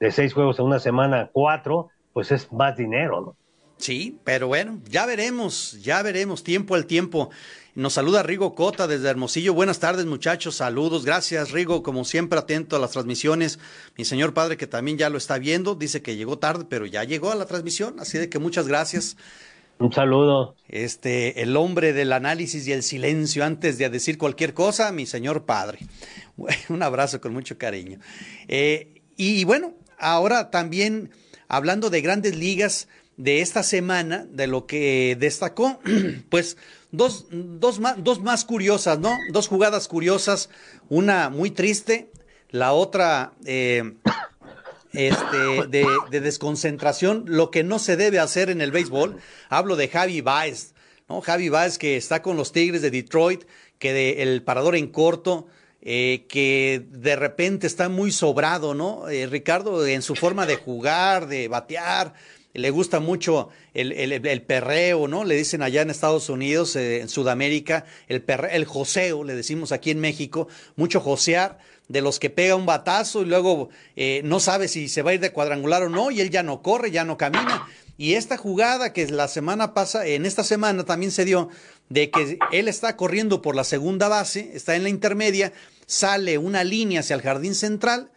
[0.01, 3.35] de seis juegos en una semana, cuatro, pues es más dinero, ¿no?
[3.77, 7.29] Sí, pero bueno, ya veremos, ya veremos, tiempo al tiempo.
[7.73, 9.53] Nos saluda Rigo Cota desde Hermosillo.
[9.53, 10.55] Buenas tardes, muchachos.
[10.55, 11.05] Saludos.
[11.05, 11.81] Gracias, Rigo.
[11.81, 13.59] Como siempre, atento a las transmisiones.
[13.97, 17.03] Mi señor padre, que también ya lo está viendo, dice que llegó tarde, pero ya
[17.05, 17.99] llegó a la transmisión.
[17.99, 19.17] Así de que muchas gracias.
[19.79, 20.55] Un saludo.
[20.67, 25.45] Este, el hombre del análisis y el silencio antes de decir cualquier cosa, mi señor
[25.45, 25.79] padre.
[26.69, 27.99] Un abrazo con mucho cariño.
[28.47, 31.11] Eh, y bueno, ahora también
[31.47, 32.87] hablando de grandes ligas
[33.17, 35.79] de esta semana, de lo que destacó,
[36.29, 36.57] pues
[36.91, 39.17] dos, dos, más, dos más curiosas, ¿no?
[39.31, 40.49] Dos jugadas curiosas,
[40.89, 42.09] una muy triste,
[42.49, 43.93] la otra eh,
[44.93, 45.37] este,
[45.69, 49.17] de, de, desconcentración, lo que no se debe hacer en el béisbol.
[49.49, 50.73] Hablo de Javi Baez,
[51.07, 51.21] ¿no?
[51.21, 53.43] Javi Baez que está con los Tigres de Detroit,
[53.77, 55.47] que de, el parador en corto,
[55.81, 59.09] eh, que de repente está muy sobrado, ¿no?
[59.09, 62.13] Eh, Ricardo, en su forma de jugar, de batear,
[62.53, 65.23] le gusta mucho el, el, perreo, ¿no?
[65.23, 69.71] Le dicen allá en Estados Unidos, eh, en Sudamérica, el, perre, el joseo, le decimos
[69.71, 74.39] aquí en México, mucho josear, de los que pega un batazo y luego eh, no
[74.39, 76.91] sabe si se va a ir de cuadrangular o no, y él ya no corre,
[76.91, 77.67] ya no camina.
[77.97, 81.49] Y esta jugada que la semana pasada, en esta semana también se dio,
[81.91, 85.51] de que él está corriendo por la segunda base, está en la intermedia,
[85.87, 88.11] sale una línea hacia el jardín central,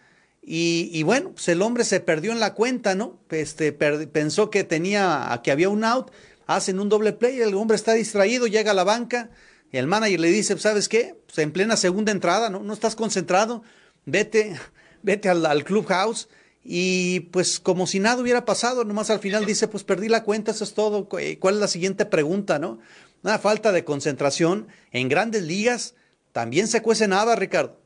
[0.47, 3.19] y, bueno, pues el hombre se perdió en la cuenta, ¿no?
[3.31, 6.11] Este, pensó que tenía, que había un out,
[6.47, 9.31] hacen un doble play, el hombre está distraído, llega a la banca,
[9.73, 11.17] el manager le dice, ¿sabes qué?
[11.27, 12.61] Pues en plena segunda entrada, ¿no?
[12.61, 13.63] No estás concentrado,
[14.05, 14.55] vete,
[15.03, 16.29] vete al, clubhouse.
[16.63, 20.51] Y pues como si nada hubiera pasado, nomás al final dice, pues perdí la cuenta,
[20.51, 21.09] eso es todo.
[21.09, 22.81] ¿Cuál es la siguiente pregunta, no?
[23.25, 25.97] Una falta de concentración en grandes ligas
[26.33, 27.81] también se cuece nada, Ricardo.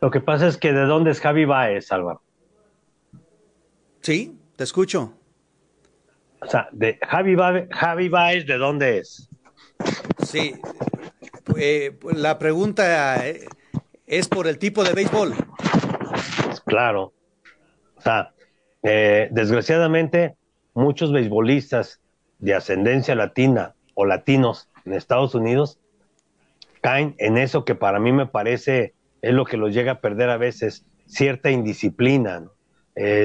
[0.00, 2.22] Lo que pasa es que de dónde es Javi Baez, Álvaro.
[4.00, 5.12] Sí, te escucho.
[6.40, 9.28] O sea, de Javi Baez, Javi Baez, ¿de dónde es?
[10.24, 10.54] Sí,
[11.58, 13.46] eh, la pregunta eh,
[14.06, 15.34] es por el tipo de béisbol.
[16.64, 17.12] Claro.
[17.96, 18.32] O sea,
[18.82, 20.34] eh, desgraciadamente,
[20.72, 22.00] muchos beisbolistas
[22.38, 25.78] de ascendencia latina o latinos en Estados Unidos
[26.80, 30.30] caen en eso que para mí me parece es lo que los llega a perder
[30.30, 32.44] a veces, cierta indisciplina,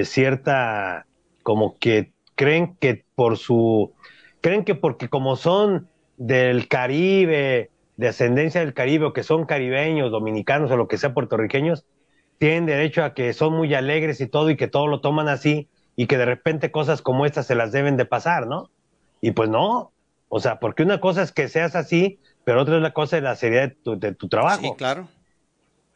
[0.03, 1.07] cierta
[1.43, 3.93] como que creen que por su
[4.41, 10.11] creen que porque como son del Caribe, de ascendencia del Caribe, o que son caribeños,
[10.11, 11.85] dominicanos o lo que sea, puertorriqueños,
[12.37, 15.67] tienen derecho a que son muy alegres y todo y que todo lo toman así
[15.95, 18.69] y que de repente cosas como estas se las deben de pasar, ¿no?
[19.19, 19.91] Y pues no,
[20.29, 23.21] o sea, porque una cosa es que seas así, pero otra es la cosa de
[23.21, 24.61] la seriedad de tu, de tu trabajo.
[24.61, 25.07] Sí, claro.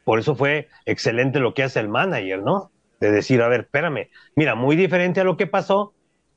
[0.03, 2.71] Por eso fue excelente lo que hace el manager, ¿no?
[2.99, 5.93] De decir, a ver, espérame, mira, muy diferente a lo que pasó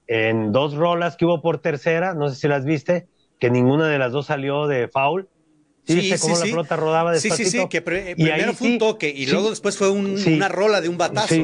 [0.07, 3.07] en dos rolas que hubo por tercera, no sé si las viste,
[3.38, 5.28] que ninguna de las dos salió de foul.
[5.87, 7.37] Sí, sí, cómo la pelota rodaba despacito?
[7.37, 10.88] Sí, sí, sí, que primero fue un toque y luego después fue una rola de
[10.88, 11.35] un batazo.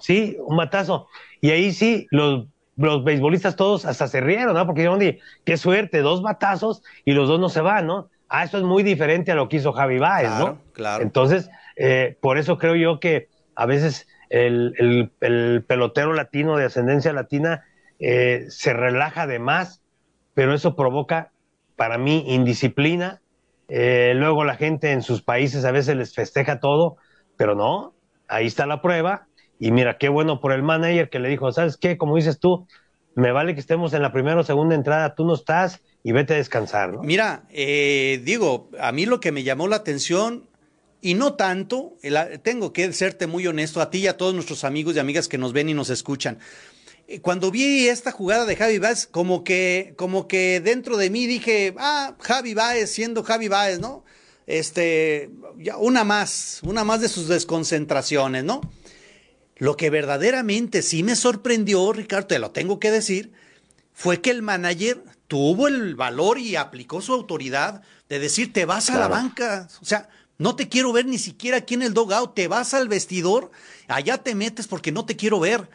[0.00, 1.06] Sí, un, batazo.
[1.40, 4.66] Y ahí sí, los, los beisbolistas todos hasta se rieron, ¿no?
[4.66, 8.10] Porque dijeron, qué suerte, dos batazos y los dos no se van, ¿no?
[8.28, 10.58] Ah, eso es muy diferente a lo que hizo Javi Baez, ¿no?
[10.72, 11.02] Claro.
[11.02, 17.12] Entonces, eh, por eso creo yo que a veces el, el, pelotero latino de ascendencia
[17.12, 17.64] latina
[18.00, 19.82] eh, se relaja de más,
[20.34, 21.30] pero eso provoca
[21.76, 23.20] para mí, indisciplina.
[23.68, 26.96] Eh, luego la gente en sus países a veces les festeja todo,
[27.36, 27.94] pero no,
[28.28, 29.28] ahí está la prueba.
[29.58, 31.96] Y mira, qué bueno por el manager que le dijo, ¿sabes qué?
[31.96, 32.66] Como dices tú,
[33.14, 36.34] me vale que estemos en la primera o segunda entrada, tú no estás y vete
[36.34, 36.92] a descansar.
[36.92, 37.02] ¿no?
[37.02, 40.48] Mira, eh, digo, a mí lo que me llamó la atención,
[41.04, 41.98] y no tanto,
[42.42, 45.36] tengo que serte muy honesto a ti y a todos nuestros amigos y amigas que
[45.36, 46.38] nos ven y nos escuchan.
[47.06, 51.26] Eh, cuando vi esta jugada de Javi Baez, como que, como que dentro de mí
[51.26, 54.02] dije, ah, Javi Baez siendo Javi Baez, ¿no?
[54.46, 55.30] Este,
[55.78, 58.62] una más, una más de sus desconcentraciones, ¿no?
[59.56, 63.32] Lo que verdaderamente sí me sorprendió, Ricardo, te lo tengo que decir,
[63.92, 68.90] fue que el manager tuvo el valor y aplicó su autoridad de decir, te vas
[68.90, 72.34] a la banca, o sea, no te quiero ver ni siquiera aquí en el dogout,
[72.34, 73.50] te vas al vestidor,
[73.88, 75.68] allá te metes porque no te quiero ver.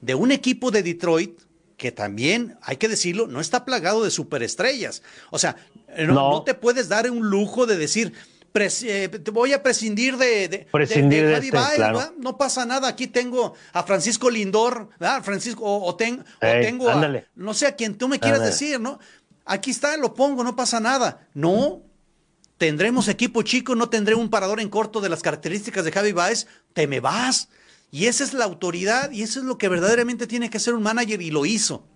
[0.00, 1.40] De un equipo de Detroit
[1.76, 5.02] que también, hay que decirlo, no está plagado de superestrellas.
[5.30, 5.56] O sea,
[5.98, 8.14] no, te puedes dar un lujo de decir,
[8.60, 11.52] eh, te voy a prescindir de, de, prescindir de, este,
[12.18, 15.22] no pasa nada, aquí tengo a Francisco Lindor, ¿verdad?
[15.22, 18.98] Francisco, o, tengo a, no sé, a quien tú me quieras decir, ¿no?
[19.44, 21.28] Aquí está, lo pongo, no pasa nada.
[21.34, 21.82] No,
[22.58, 26.46] tendremos equipo chico, no tendré un parador en corto de las características de Javi Baez,
[26.72, 27.48] te me vas.
[27.90, 30.82] Y esa es la autoridad y eso es lo que verdaderamente tiene que hacer un
[30.82, 31.86] manager y lo hizo.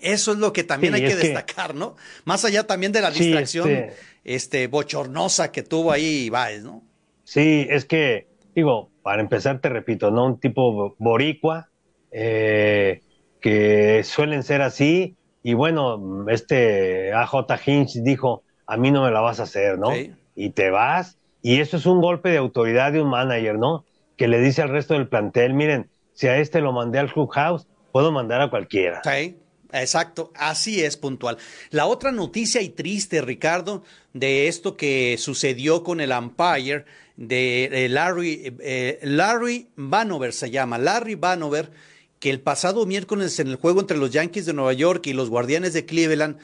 [0.00, 1.96] Eso es lo que también hay que destacar, ¿no?
[2.24, 6.82] Más allá también de la distracción este, este, bochornosa que tuvo ahí Baez, ¿no?
[7.24, 10.26] Sí, es que, digo, para empezar te repito, ¿no?
[10.26, 11.68] Un tipo boricua,
[12.10, 13.00] eh,
[13.40, 19.20] que suelen ser así, y bueno, este AJ Hinch dijo, a mí no me la
[19.20, 19.90] vas a hacer, ¿no?
[20.34, 23.84] Y te vas, y eso es un golpe de autoridad de un manager, ¿no?
[24.16, 27.66] que le dice al resto del plantel, miren, si a este lo mandé al clubhouse,
[27.92, 29.00] puedo mandar a cualquiera.
[29.04, 29.36] Sí,
[29.82, 31.38] exacto, así es puntual.
[31.70, 33.82] La otra noticia y triste, Ricardo,
[34.12, 36.84] de esto que sucedió con el umpire
[37.16, 41.70] de Larry, eh, Larry Vanover se llama, Larry Vanover,
[42.18, 45.30] que el pasado miércoles en el juego entre los Yankees de Nueva York y los
[45.30, 46.38] Guardianes de Cleveland,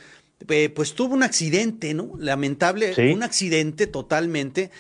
[0.49, 2.12] eh, pues tuvo un accidente, ¿no?
[2.19, 4.70] Lamentable, un accidente totalmente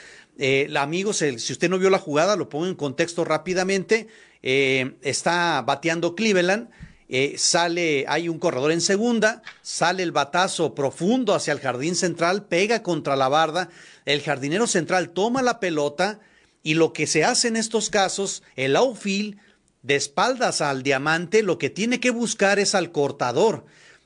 [0.42, 4.08] eh, amigos, si usted no vio la jugada, lo pongo en contexto rápidamente.
[4.42, 6.70] Eh, está bateando Cleveland.
[7.12, 12.44] Eh, sale, hay un corredor en segunda, sale el batazo profundo hacia el jardín central,
[12.44, 13.68] pega contra la barda,
[14.04, 16.20] el jardinero central toma la pelota
[16.62, 19.38] Y lo que se hace en estos casos, el outfield
[19.82, 23.64] de espaldas al diamante, lo que tiene que buscar es al cortador.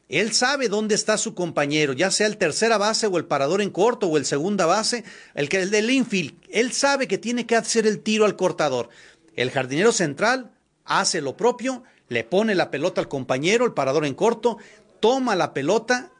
[0.08, 3.70] Él sabe dónde está su compañero, ya sea el tercera base o el parador en
[3.70, 6.34] corto o el segunda base, el que el del infield.
[6.48, 8.88] Él sabe que tiene que hacer el tiro al cortador.
[9.34, 10.52] El jardinero central
[10.84, 14.58] hace lo propio, le pone la pelota al compañero, el parador en corto,
[15.00, 16.12] toma la pelota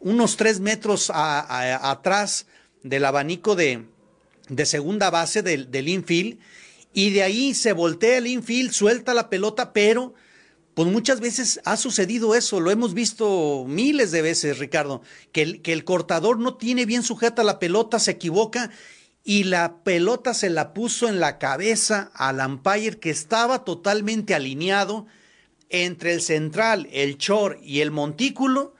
[0.00, 2.46] unos tres metros atrás
[2.82, 3.86] del abanico de,
[4.48, 6.38] de segunda base del, del infield
[6.92, 10.14] y de ahí se voltea el infield, suelta la pelota, pero
[10.74, 15.02] pues muchas veces ha sucedido eso, lo hemos visto miles de veces, Ricardo,
[15.32, 18.70] que que el cortador no tiene bien sujeta la pelota, se equivoca
[19.24, 25.06] y la pelota se la puso en la cabeza al umpire que estaba totalmente alineado
[25.70, 28.74] entre el central, el chor y el montículo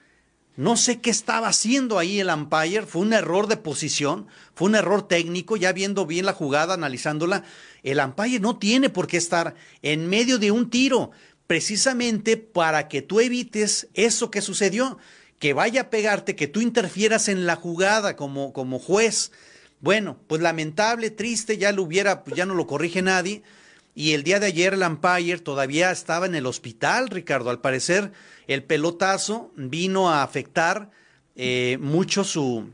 [0.57, 4.77] no sé qué estaba haciendo ahí el umpire, fue un error de posición, fue un
[4.77, 7.43] error técnico, ya viendo bien la jugada, analizándola.
[7.83, 11.11] El umpire no tiene por qué estar en medio de un tiro,
[11.49, 14.97] precisamente para que tú evites eso que sucedió,
[15.41, 19.33] que vaya a pegarte, que tú interfieras en la jugada como, como juez.
[19.85, 23.43] Bueno, pues lamentable, triste, ya lo hubiera, pues ya no lo corrige nadie.
[23.95, 27.51] Y el día de ayer el umpire todavía estaba en el hospital, Ricardo.
[27.51, 28.11] Al parecer
[28.47, 30.91] el pelotazo vino a afectar
[31.37, 32.71] eh, mucho su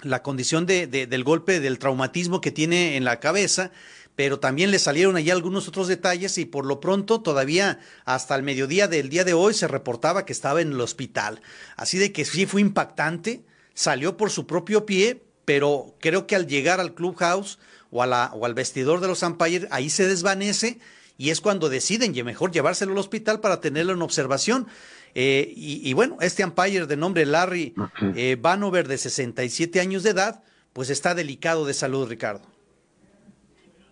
[0.00, 3.70] la condición de, del golpe, del traumatismo que tiene en la cabeza,
[4.16, 8.42] pero también le salieron allí algunos otros detalles y por lo pronto todavía hasta el
[8.42, 11.40] mediodía del día de hoy se reportaba que estaba en el hospital.
[11.76, 16.46] Así de que sí fue impactante, salió por su propio pie, pero creo que al
[16.46, 17.58] llegar al clubhouse
[17.90, 20.78] o, a la, o al vestidor de los umpires, ahí se desvanece
[21.18, 24.66] y es cuando deciden y mejor llevárselo al hospital para tenerlo en observación.
[25.14, 27.74] Eh, y, bueno, este umpire de nombre Larry
[28.16, 32.46] eh, Vanover, de 67 años de edad, pues está delicado de salud, Ricardo.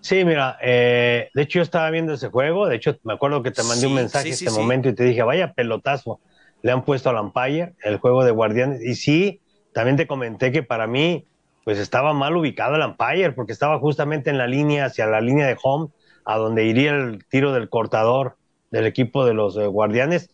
[0.01, 3.51] Sí, mira, eh, de hecho yo estaba viendo ese juego, de hecho me acuerdo que
[3.51, 6.21] te mandé un mensaje en este momento y te dije, vaya pelotazo,
[6.63, 8.83] le han puesto al umpire el juego de guardianes.
[8.83, 9.41] Y sí,
[9.73, 11.27] también te comenté que para mí,
[11.65, 15.47] pues estaba mal ubicado el umpire, porque estaba justamente en la línea, hacia la línea
[15.47, 15.89] de home,
[16.25, 18.37] a donde iría el tiro del cortador
[18.71, 20.31] del equipo de los guardianes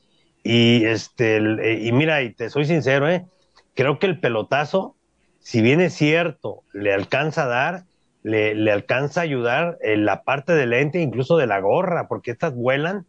[0.47, 3.27] y, este, eh, y mira, y te soy sincero, ¿eh?
[3.74, 4.95] creo que el pelotazo,
[5.41, 7.85] si bien es cierto, le alcanza a dar,
[8.22, 12.31] le, le alcanza a ayudar en la parte del lente, incluso de la gorra, porque
[12.31, 13.07] estas vuelan,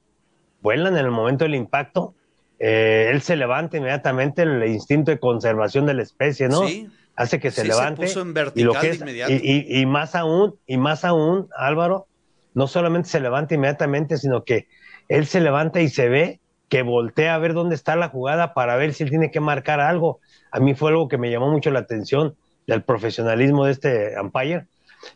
[0.62, 2.16] vuelan en el momento del impacto.
[2.58, 6.68] Eh, él se levanta inmediatamente, el instinto de conservación de la especie, ¿no?
[6.68, 6.90] Sí.
[7.18, 8.08] Hace que se levante.
[8.08, 12.08] Se en vertical y, lo que es, y, y, más aún, y más aún, Álvaro,
[12.54, 14.68] no solamente se levanta inmediatamente, sino que
[15.10, 16.40] él se levanta y se ve
[16.70, 19.80] que voltea a ver dónde está la jugada para ver si él tiene que marcar
[19.80, 20.20] algo.
[20.52, 22.36] A mí fue algo que me llamó mucho la atención
[22.68, 24.66] del profesionalismo de este umpire.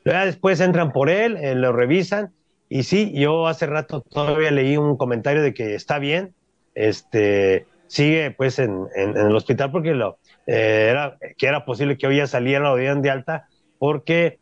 [0.04, 2.32] Luego después entran por él, eh, lo revisan
[2.70, 6.34] y sí, yo hace rato todavía leí un comentario de que está bien,
[6.74, 10.18] este sigue pues en, el hospital porque lo,
[10.52, 13.48] eh, era, que era posible que hoy ya saliera, lo dieran de alta
[13.80, 14.40] porque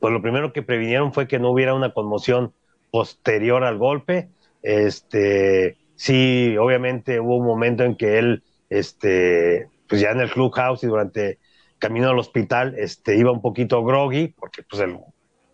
[0.00, 2.54] pues lo primero que previnieron fue que no hubiera una conmoción
[2.90, 4.30] posterior al golpe.
[4.62, 10.82] Este, sí, obviamente hubo un momento en que él, este, pues ya en el clubhouse
[10.82, 11.38] y durante
[11.78, 14.98] camino al hospital, este, iba un poquito groggy, porque pues el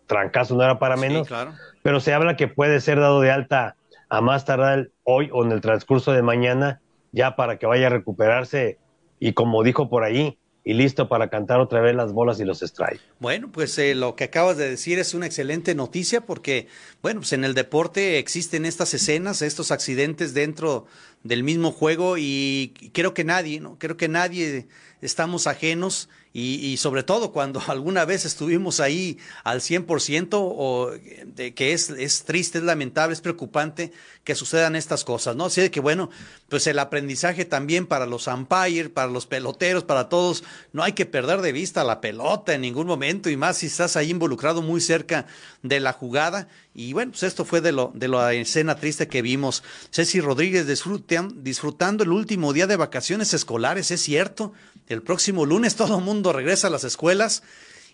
[0.07, 1.53] trancazo no era para menos, claro.
[1.83, 3.75] pero se habla que puede ser dado de alta
[4.09, 6.81] a más tardar hoy o en el transcurso de mañana,
[7.11, 8.79] ya para que vaya a recuperarse
[9.19, 12.59] y como dijo por ahí, y listo para cantar otra vez las bolas y los
[12.59, 13.01] strikes.
[13.19, 16.67] Bueno, pues eh, lo que acabas de decir es una excelente noticia porque,
[17.01, 20.85] bueno, pues en el deporte existen estas escenas, estos accidentes dentro
[21.23, 23.77] del mismo juego y creo que nadie, ¿no?
[23.79, 24.67] Creo que nadie
[25.01, 30.91] estamos ajenos y, sobre todo cuando alguna vez estuvimos ahí al 100% o
[31.25, 33.91] de que es, es triste, es lamentable, es preocupante
[34.23, 35.45] que sucedan estas cosas, ¿no?
[35.45, 36.11] Así de que bueno,
[36.49, 41.07] pues el aprendizaje también para los umpires, para los peloteros, para todos, no hay que
[41.07, 44.81] perder de vista la pelota en ningún momento y más si estás ahí involucrado muy
[44.81, 45.25] cerca
[45.63, 46.47] de la jugada
[46.79, 49.63] y bueno, pues esto fue de, lo, de la escena triste que vimos.
[49.91, 54.53] Ceci Rodríguez disfrutando el último día de vacaciones escolares, es cierto.
[54.87, 57.43] El próximo lunes todo el mundo regresa a las escuelas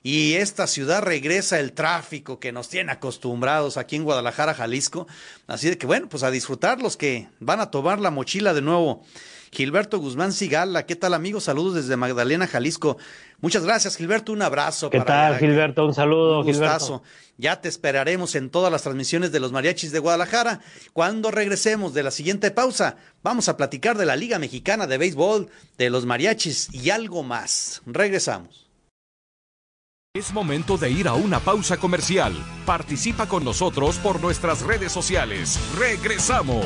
[0.04, 5.08] y esta ciudad regresa el tráfico que nos tiene acostumbrados aquí en Guadalajara, Jalisco.
[5.48, 8.62] Así de que bueno, pues a disfrutar los que van a tomar la mochila de
[8.62, 9.04] nuevo.
[9.56, 11.46] Gilberto Guzmán Sigala, ¿qué tal amigos?
[11.46, 12.98] Saludos desde Magdalena, Jalisco.
[13.40, 14.34] Muchas gracias, Gilberto.
[14.34, 14.90] Un abrazo.
[14.90, 15.86] ¿Qué tal, Gilberto?
[15.86, 17.02] Un saludo, un Gilberto.
[17.38, 20.60] Ya te esperaremos en todas las transmisiones de los mariachis de Guadalajara.
[20.92, 25.48] Cuando regresemos de la siguiente pausa, vamos a platicar de la Liga Mexicana de Béisbol,
[25.78, 27.82] de los mariachis y algo más.
[27.86, 28.70] Regresamos.
[30.14, 32.34] Es momento de ir a una pausa comercial.
[32.66, 35.60] Participa con nosotros por nuestras redes sociales.
[35.78, 36.66] Regresamos.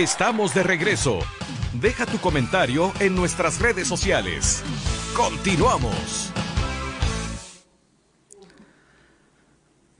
[0.00, 1.18] Estamos de regreso.
[1.74, 4.62] Deja tu comentario en nuestras redes sociales.
[5.14, 6.32] Continuamos.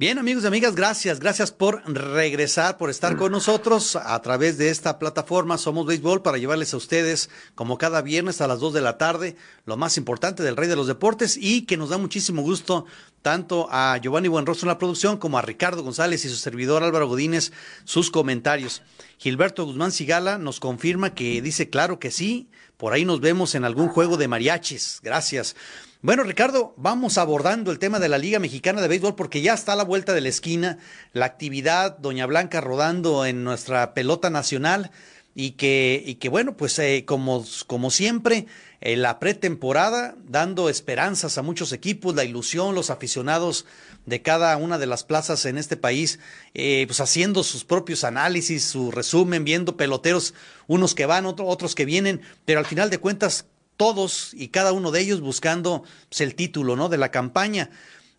[0.00, 1.20] Bien, amigos y amigas, gracias.
[1.20, 6.38] Gracias por regresar, por estar con nosotros a través de esta plataforma Somos Béisbol para
[6.38, 9.36] llevarles a ustedes, como cada viernes a las 2 de la tarde,
[9.66, 12.86] lo más importante del Rey de los Deportes y que nos da muchísimo gusto
[13.20, 17.06] tanto a Giovanni Buenrostro en la producción como a Ricardo González y su servidor Álvaro
[17.06, 17.52] Godínez
[17.84, 18.80] sus comentarios.
[19.18, 22.48] Gilberto Guzmán Sigala nos confirma que dice claro que sí,
[22.78, 25.00] por ahí nos vemos en algún juego de mariachis.
[25.02, 25.54] Gracias.
[26.02, 29.74] Bueno, Ricardo, vamos abordando el tema de la Liga Mexicana de Béisbol porque ya está
[29.74, 30.78] a la vuelta de la esquina
[31.12, 34.92] la actividad Doña Blanca rodando en nuestra pelota nacional
[35.34, 38.46] y que, y que bueno, pues eh, como, como siempre,
[38.80, 43.66] en la pretemporada, dando esperanzas a muchos equipos, la ilusión, los aficionados
[44.06, 46.18] de cada una de las plazas en este país,
[46.54, 50.32] eh, pues haciendo sus propios análisis, su resumen, viendo peloteros,
[50.66, 53.44] unos que van, otros que vienen, pero al final de cuentas
[53.80, 56.90] todos y cada uno de ellos buscando pues, el título, ¿no?
[56.90, 57.70] De la campaña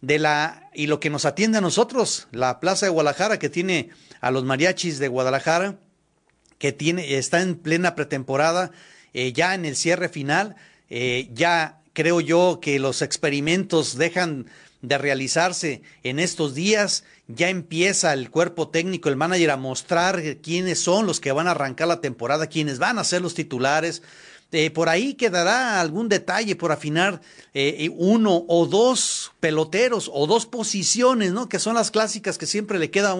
[0.01, 3.91] de la y lo que nos atiende a nosotros, la Plaza de Guadalajara que tiene
[4.21, 5.77] a los mariachis de Guadalajara
[6.57, 8.71] que tiene está en plena pretemporada,
[9.13, 10.55] eh, ya en el cierre final,
[10.89, 14.47] eh, ya creo yo que los experimentos dejan
[14.81, 20.79] de realizarse en estos días, ya empieza el cuerpo técnico, el manager a mostrar quiénes
[20.79, 24.01] son los que van a arrancar la temporada, quiénes van a ser los titulares,
[24.53, 27.21] eh, por ahí quedará algún detalle por afinar
[27.53, 31.47] eh, uno o dos peloteros o dos posiciones, ¿no?
[31.47, 33.15] Que son las clásicas que siempre le queda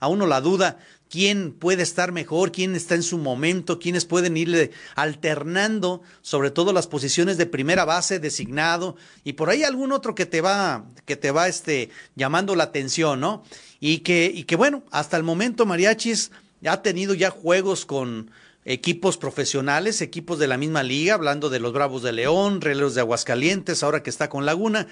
[0.00, 0.78] a uno la duda.
[1.08, 2.52] ¿Quién puede estar mejor?
[2.52, 3.78] ¿Quién está en su momento?
[3.78, 8.96] ¿Quiénes pueden irle alternando, sobre todo las posiciones de primera base, designado?
[9.24, 13.20] Y por ahí algún otro que te va, que te va este, llamando la atención,
[13.20, 13.42] ¿no?
[13.80, 16.30] Y que, y que bueno, hasta el momento Mariachis
[16.64, 18.30] ha tenido ya juegos con,
[18.66, 23.00] equipos profesionales, equipos de la misma liga, hablando de los Bravos de León, Releros de
[23.00, 24.88] Aguascalientes, ahora que está con Laguna.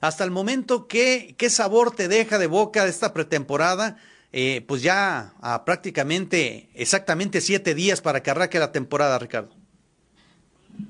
[0.00, 3.98] Hasta el momento, ¿qué, qué sabor te deja de boca esta pretemporada?
[4.32, 9.54] Eh, pues ya a prácticamente exactamente siete días para que arranque la temporada, Ricardo.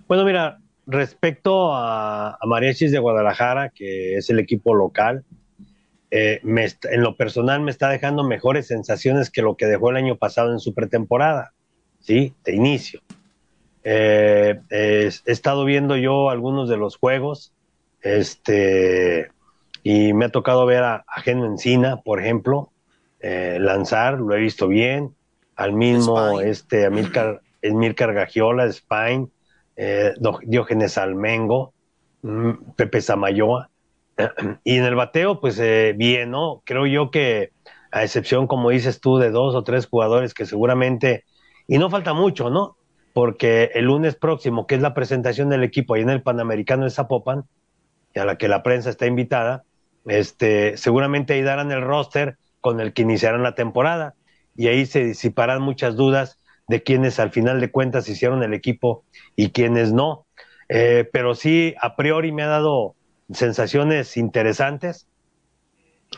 [0.07, 5.24] Bueno, mira, respecto a, a Mariachis de Guadalajara, que es el equipo local,
[6.11, 10.16] eh, en lo personal me está dejando mejores sensaciones que lo que dejó el año
[10.16, 11.53] pasado en su pretemporada.
[12.01, 12.34] ¿Sí?
[12.44, 13.01] De inicio.
[13.90, 17.53] Eh, he estado viendo yo algunos de los juegos,
[18.03, 19.30] este,
[19.82, 22.70] y me ha tocado ver a, a Encina, por ejemplo,
[23.20, 25.14] eh, lanzar, lo he visto bien,
[25.57, 29.28] al mismo, este, a Milcar, Gagiola, Spine,
[29.76, 31.72] eh, Diógenes Almengo,
[32.22, 33.70] mm, Pepe Samayoa,
[34.64, 35.59] y en el bateo, pues
[35.96, 36.62] bien, ¿no?
[36.64, 37.53] Creo yo que,
[37.90, 41.24] a excepción, como dices tú, de dos o tres jugadores que seguramente
[41.69, 42.77] y no falta mucho, ¿no?
[43.12, 46.91] Porque el lunes próximo, que es la presentación del equipo ahí en el Panamericano de
[46.91, 47.45] Zapopan,
[48.16, 49.64] a la que la prensa está invitada,
[50.07, 54.14] este, seguramente ahí darán el roster con el que iniciarán la temporada.
[54.57, 59.05] Y ahí se disiparán muchas dudas de quienes al final de cuentas hicieron el equipo
[59.37, 60.27] y quienes no.
[60.69, 62.95] Eh, pero sí, a priori me ha dado
[63.31, 65.07] sensaciones interesantes.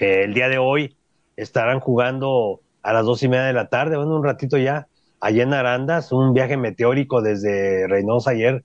[0.01, 0.97] Eh, el día de hoy
[1.37, 4.89] estarán jugando a las dos y media de la tarde, bueno, un ratito ya,
[5.21, 8.64] allá en Arandas, un viaje meteórico desde Reynosa ayer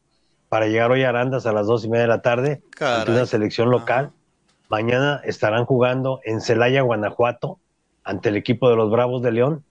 [0.50, 3.26] para llegar hoy a Arandas a las dos y media de la tarde, ante una
[3.26, 4.12] selección local.
[4.70, 7.60] Mañana estarán jugando en Celaya, Guanajuato,
[8.04, 9.64] ante el equipo de los Bravos de León,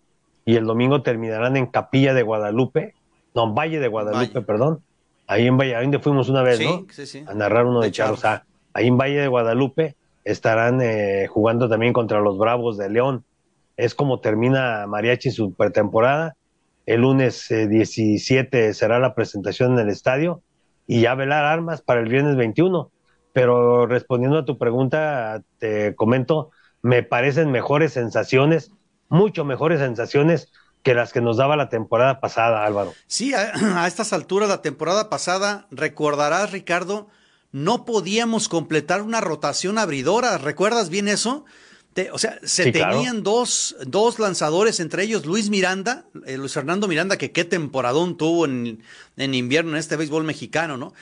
[0.45, 2.95] y el domingo terminarán en Capilla de Guadalupe,
[3.35, 4.81] no, Valle de Guadalupe, perdón.
[5.27, 6.85] Ahí en Valle, ahí donde fuimos una vez, ¿no?
[6.91, 7.25] Sí, sí.
[7.27, 8.41] A narrar uno de, de
[8.75, 13.25] Ahí en Valle de Guadalupe estarán eh, jugando también contra los Bravos de León.
[13.77, 16.37] Es como termina Mariachi su pretemporada
[16.87, 20.43] el lunes 17 eh, será la presentación en el estadio
[20.87, 22.91] y ya velar armas para el viernes 21.
[23.33, 26.51] Pero respondiendo a tu pregunta, te comento,
[26.83, 28.71] me parecen mejores sensaciones,
[29.09, 32.93] mucho mejores sensaciones que las que nos daba la temporada pasada, Álvaro.
[33.07, 37.09] Sí, a, a estas alturas, la temporada pasada, recordarás, Ricardo,
[37.51, 40.39] no podíamos completar una rotación abridora.
[40.39, 41.45] ¿Recuerdas bien eso?
[42.13, 47.17] O sea, se tenían dos, dos, lanzadores, entre ellos Luis Miranda, eh, Luis Fernando Miranda,
[47.17, 48.83] que qué temporadón tuvo en,
[49.17, 50.93] en invierno en este béisbol mexicano, ¿no?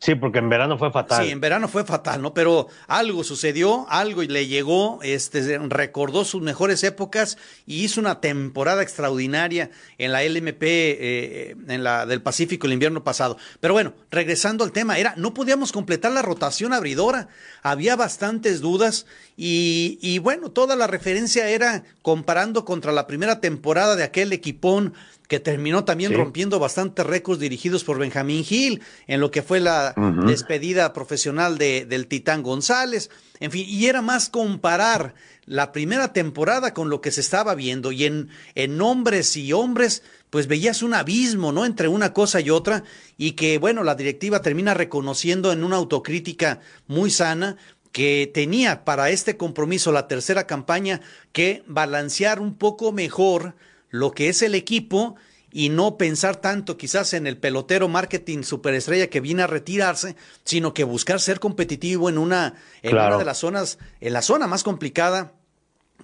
[0.00, 1.24] Sí, porque en verano fue fatal.
[1.24, 2.32] Sí, en verano fue fatal, ¿no?
[2.32, 7.36] Pero algo sucedió, algo le llegó, este, recordó sus mejores épocas
[7.66, 13.02] y hizo una temporada extraordinaria en la LMP, eh, en la del Pacífico el invierno
[13.02, 13.38] pasado.
[13.58, 17.28] Pero bueno, regresando al tema, era, no podíamos completar la rotación abridora,
[17.62, 19.04] había bastantes dudas
[19.36, 24.94] y, y bueno, toda la referencia era comparando contra la primera temporada de aquel equipón
[25.28, 29.87] que terminó también rompiendo bastantes récords dirigidos por Benjamín Gil, en lo que fue la
[30.26, 33.10] despedida profesional de, del Titán González,
[33.40, 35.14] en fin, y era más comparar
[35.46, 40.02] la primera temporada con lo que se estaba viendo, y en, en hombres y hombres,
[40.30, 41.64] pues veías un abismo, ¿no?
[41.64, 42.84] Entre una cosa y otra,
[43.16, 47.56] y que, bueno, la directiva termina reconociendo en una autocrítica muy sana,
[47.92, 51.00] que tenía para este compromiso la tercera campaña
[51.32, 53.54] que balancear un poco mejor
[53.90, 55.16] lo que es el equipo
[55.50, 60.74] y no pensar tanto quizás en el pelotero marketing superestrella que viene a retirarse, sino
[60.74, 64.62] que buscar ser competitivo en una, en una de las zonas, en la zona más
[64.62, 65.32] complicada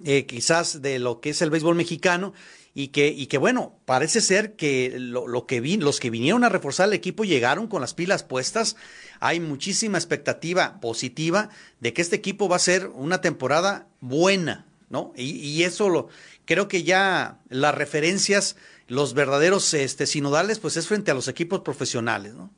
[0.03, 2.33] eh, quizás de lo que es el béisbol mexicano
[2.73, 6.43] y que, y que bueno, parece ser que lo, lo que vi, los que vinieron
[6.43, 8.75] a reforzar el equipo llegaron con las pilas puestas.
[9.21, 15.13] Hay muchísima expectativa positiva de que este equipo va a ser una temporada buena, ¿no?
[15.15, 16.09] Y, y eso lo,
[16.45, 18.55] creo que ya las referencias,
[18.87, 22.49] los verdaderos este, sinodales, pues es frente a los equipos profesionales, ¿no?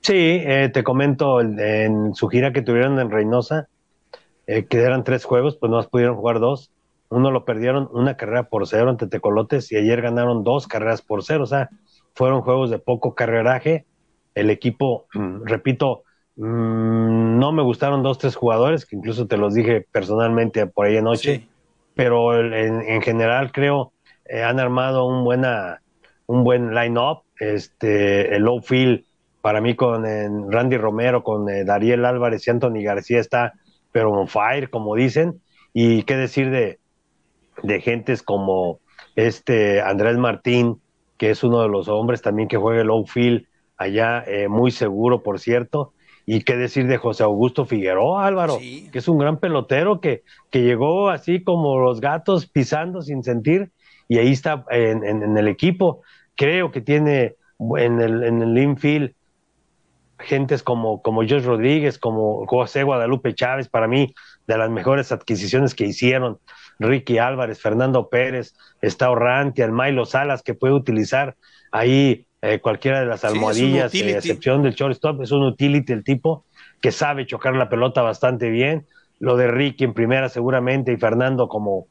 [0.00, 3.68] Sí, eh, te comento, en su gira que tuvieron en Reynosa,
[4.46, 6.70] eh, que eran tres juegos, pues no pudieron jugar dos.
[7.10, 11.24] Uno lo perdieron una carrera por cero ante Tecolotes y ayer ganaron dos carreras por
[11.24, 11.42] cero.
[11.44, 11.68] O sea,
[12.14, 13.86] fueron juegos de poco carreraje.
[14.34, 15.06] El equipo,
[15.44, 16.04] repito,
[16.36, 20.96] mm, no me gustaron dos, tres jugadores, que incluso te los dije personalmente por ahí
[20.96, 21.48] anoche
[21.98, 23.92] pero en, general creo
[24.28, 25.80] eh, han armado un buena
[26.26, 29.04] un buen line-up, este, el low field
[29.40, 30.04] para mí con
[30.52, 33.54] Randy Romero, con eh, Dariel Álvarez y Anthony García está
[33.92, 35.40] pero on fire, como dicen,
[35.72, 36.78] y qué decir de,
[37.62, 38.80] de gentes como
[39.16, 40.80] este Andrés Martín,
[41.16, 44.70] que es uno de los hombres también que juega el low field allá, eh, muy
[44.70, 45.92] seguro, por cierto,
[46.26, 50.62] y qué decir de José Augusto Figueroa, Álvaro, que es un gran pelotero que, que
[50.62, 53.70] llegó así como los gatos pisando sin sentir
[54.08, 56.02] y ahí está en, en, el equipo.
[56.34, 57.36] Creo que tiene
[57.76, 59.12] en el, en el infield
[60.18, 64.14] gentes como, como Josh Rodríguez, como José Guadalupe Chávez, para mí,
[64.46, 66.38] de las mejores adquisiciones que hicieron.
[66.80, 71.36] Ricky Álvarez, Fernando Pérez, está Orrantia, el Milo Salas, que puede utilizar
[71.72, 76.44] ahí eh, cualquiera de las almohadillas, sí, excepción del shortstop, es un utility el tipo
[76.80, 78.86] que sabe chocar la pelota bastante bien.
[79.18, 81.88] Lo de Ricky en primera seguramente y Fernando como,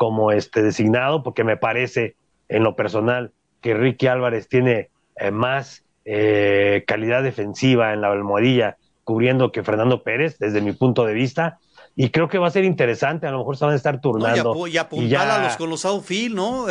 [0.00, 2.16] como este designado, porque me parece
[2.48, 8.78] en lo personal que Ricky Álvarez tiene eh, más eh, calidad defensiva en la almohadilla
[9.04, 11.58] cubriendo que Fernando Pérez, desde mi punto de vista.
[11.96, 14.66] Y creo que va a ser interesante, a lo mejor se van a estar turnando.
[14.66, 16.64] y, apuntar a los con los outfield, ¿no?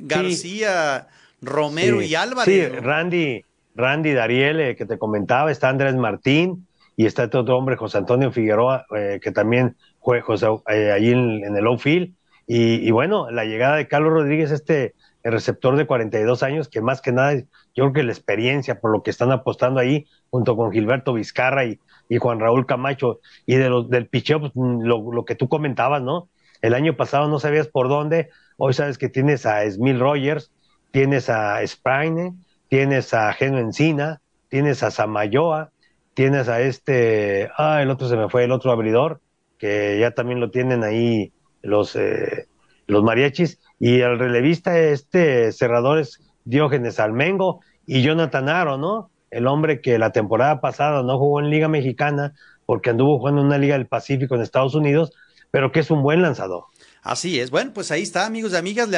[0.00, 1.06] García,
[1.40, 2.52] Romero y Álvarez.
[2.52, 3.44] Sí, Randy,
[3.76, 7.98] Randy Dariel, eh, que te comentaba, está Andrés Martín y está este otro hombre, José
[7.98, 10.24] Antonio Figueroa, eh, que también juega
[10.68, 12.12] eh, allí en, el outfield.
[12.48, 17.02] Y, y, bueno, la llegada de Carlos Rodríguez, este receptor de 42 años, que más
[17.02, 17.44] que nada, yo
[17.74, 21.78] creo que la experiencia, por lo que están apostando ahí, junto con Gilberto Vizcarra y,
[22.08, 26.02] y Juan Raúl Camacho, y de los, del picheo, pues, lo, lo, que tú comentabas,
[26.02, 26.30] ¿no?
[26.62, 30.50] El año pasado no sabías por dónde, hoy sabes que tienes a Smil Rogers,
[30.90, 32.32] tienes a Spraine,
[32.68, 35.70] tienes a Geno Encina, tienes a Samayoa,
[36.14, 39.20] tienes a este, ah, el otro se me fue, el otro abridor,
[39.58, 41.32] que ya también lo tienen ahí
[41.62, 42.48] los, eh,
[42.86, 49.10] los mariachis, y el relevista, este cerrador es Diógenes Almengo y Jonathan Aro, ¿no?
[49.30, 52.34] El hombre que la temporada pasada no jugó en Liga Mexicana
[52.66, 55.12] porque anduvo jugando en una Liga del Pacífico en Estados Unidos,
[55.50, 56.64] pero que es un buen lanzador.
[57.02, 57.50] Así es.
[57.50, 58.88] Bueno, pues ahí está, amigos y amigas.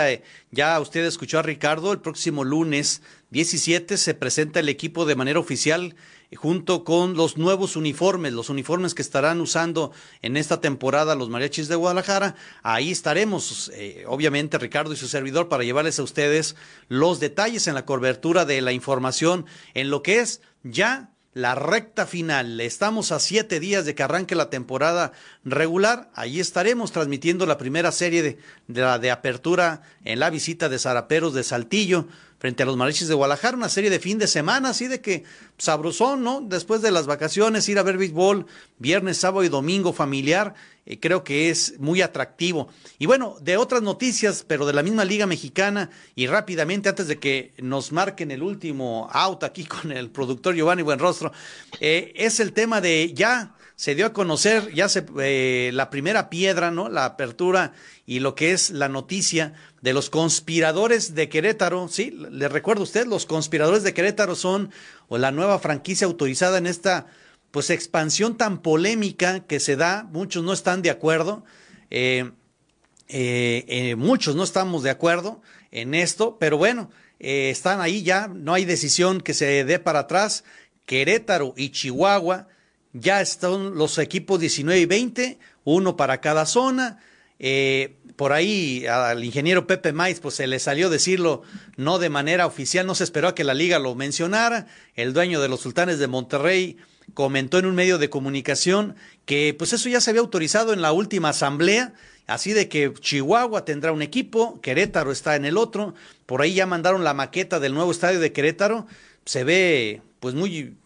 [0.50, 1.92] Ya usted escuchó a Ricardo.
[1.92, 5.94] El próximo lunes 17 se presenta el equipo de manera oficial
[6.36, 11.68] junto con los nuevos uniformes, los uniformes que estarán usando en esta temporada los mariachis
[11.68, 12.36] de Guadalajara.
[12.62, 16.56] Ahí estaremos, eh, obviamente, Ricardo y su servidor, para llevarles a ustedes
[16.88, 22.06] los detalles en la cobertura de la información en lo que es ya la recta
[22.06, 22.60] final.
[22.60, 25.12] Estamos a siete días de que arranque la temporada
[25.44, 26.10] regular.
[26.14, 31.34] Ahí estaremos transmitiendo la primera serie de, de, de apertura en la visita de Zaraperos
[31.34, 32.08] de Saltillo
[32.40, 35.24] frente a los Mariachis de Guadalajara, una serie de fin de semana, así de que
[35.58, 36.40] sabrosón, ¿no?
[36.40, 38.46] Después de las vacaciones, ir a ver béisbol,
[38.78, 40.54] viernes, sábado y domingo familiar,
[40.86, 42.68] eh, creo que es muy atractivo.
[42.98, 47.18] Y bueno, de otras noticias, pero de la misma Liga Mexicana, y rápidamente, antes de
[47.18, 51.32] que nos marquen el último out aquí con el productor Giovanni Buenrostro,
[51.78, 56.28] eh, es el tema de ya se dio a conocer ya se, eh, la primera
[56.28, 56.90] piedra, ¿no?
[56.90, 57.72] La apertura
[58.04, 61.88] y lo que es la noticia de los conspiradores de Querétaro.
[61.88, 64.70] Sí, le recuerdo a usted, los conspiradores de Querétaro son
[65.08, 67.06] o la nueva franquicia autorizada en esta
[67.50, 70.08] pues expansión tan polémica que se da.
[70.12, 71.44] Muchos no están de acuerdo.
[71.90, 72.30] Eh,
[73.08, 78.64] eh, muchos no estamos de acuerdo en esto, pero bueno, están ahí ya, no hay
[78.64, 80.44] decisión que se dé para atrás.
[80.86, 82.48] Querétaro y Chihuahua
[82.92, 86.98] ya están los equipos 19 y 20, uno para cada zona.
[87.42, 91.40] Eh, por ahí al ingeniero Pepe Maiz pues se le salió decirlo
[91.78, 94.66] no de manera oficial, no se esperó a que la liga lo mencionara.
[94.94, 96.76] El dueño de los Sultanes de Monterrey
[97.14, 100.92] comentó en un medio de comunicación que pues eso ya se había autorizado en la
[100.92, 101.94] última asamblea,
[102.26, 105.94] así de que Chihuahua tendrá un equipo, Querétaro está en el otro,
[106.26, 108.86] por ahí ya mandaron la maqueta del nuevo estadio de Querétaro,
[109.24, 110.76] se ve pues muy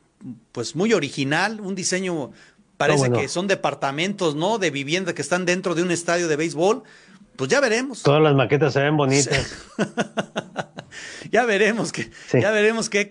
[0.53, 2.33] pues muy original, un diseño
[2.77, 4.59] parece que son departamentos, ¿no?
[4.59, 6.83] De vivienda que están dentro de un estadio de béisbol.
[7.37, 8.03] Pues ya veremos.
[8.03, 9.57] Todas las maquetas se ven bonitas.
[11.33, 13.09] ya veremos que, ya veremos qué.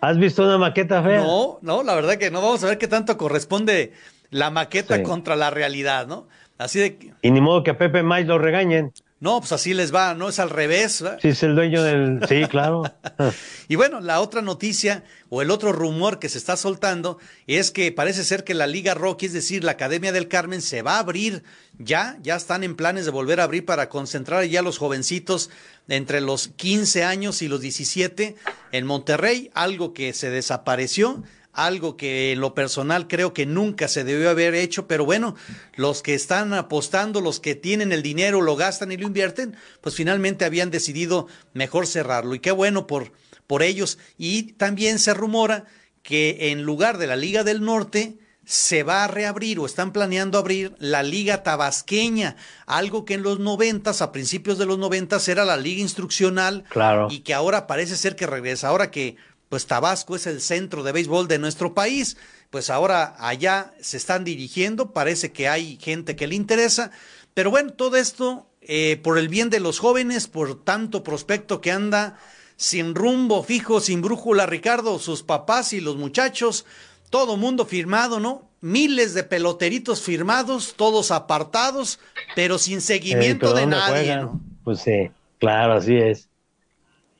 [0.00, 1.18] ¿Has visto una maqueta fea?
[1.18, 2.40] No, no, la verdad que no.
[2.40, 3.92] Vamos a ver qué tanto corresponde
[4.30, 6.28] la maqueta contra la realidad, ¿no?
[6.56, 7.12] Así de.
[7.22, 8.92] Y ni modo que a Pepe May lo regañen.
[9.20, 11.02] No, pues así les va, no es al revés.
[11.20, 12.20] Sí, es el dueño del.
[12.28, 12.84] Sí, claro.
[13.68, 17.90] y bueno, la otra noticia o el otro rumor que se está soltando es que
[17.90, 21.00] parece ser que la Liga Rocky, es decir, la Academia del Carmen, se va a
[21.00, 21.42] abrir
[21.78, 25.50] ya, ya están en planes de volver a abrir para concentrar ya a los jovencitos
[25.88, 28.36] entre los 15 años y los 17
[28.70, 31.24] en Monterrey, algo que se desapareció
[31.58, 35.34] algo que en lo personal creo que nunca se debió haber hecho, pero bueno,
[35.74, 39.94] los que están apostando, los que tienen el dinero, lo gastan y lo invierten, pues
[39.94, 42.34] finalmente habían decidido mejor cerrarlo.
[42.34, 43.12] Y qué bueno por,
[43.46, 43.98] por ellos.
[44.16, 45.64] Y también se rumora
[46.02, 50.38] que en lugar de la Liga del Norte, se va a reabrir o están planeando
[50.38, 55.44] abrir la Liga Tabasqueña, algo que en los noventas, a principios de los noventas, era
[55.44, 57.08] la Liga Instruccional claro.
[57.10, 58.68] y que ahora parece ser que regresa.
[58.68, 59.16] Ahora que
[59.48, 62.16] pues Tabasco es el centro de béisbol de nuestro país,
[62.50, 66.90] pues ahora allá se están dirigiendo, parece que hay gente que le interesa,
[67.34, 71.72] pero bueno, todo esto eh, por el bien de los jóvenes, por tanto prospecto que
[71.72, 72.18] anda
[72.56, 76.66] sin rumbo fijo, sin brújula, Ricardo, sus papás y los muchachos,
[77.08, 78.48] todo mundo firmado, ¿no?
[78.60, 82.00] Miles de peloteritos firmados, todos apartados,
[82.34, 84.40] pero sin seguimiento de nadie, ¿no?
[84.64, 86.27] Pues sí, claro, así es.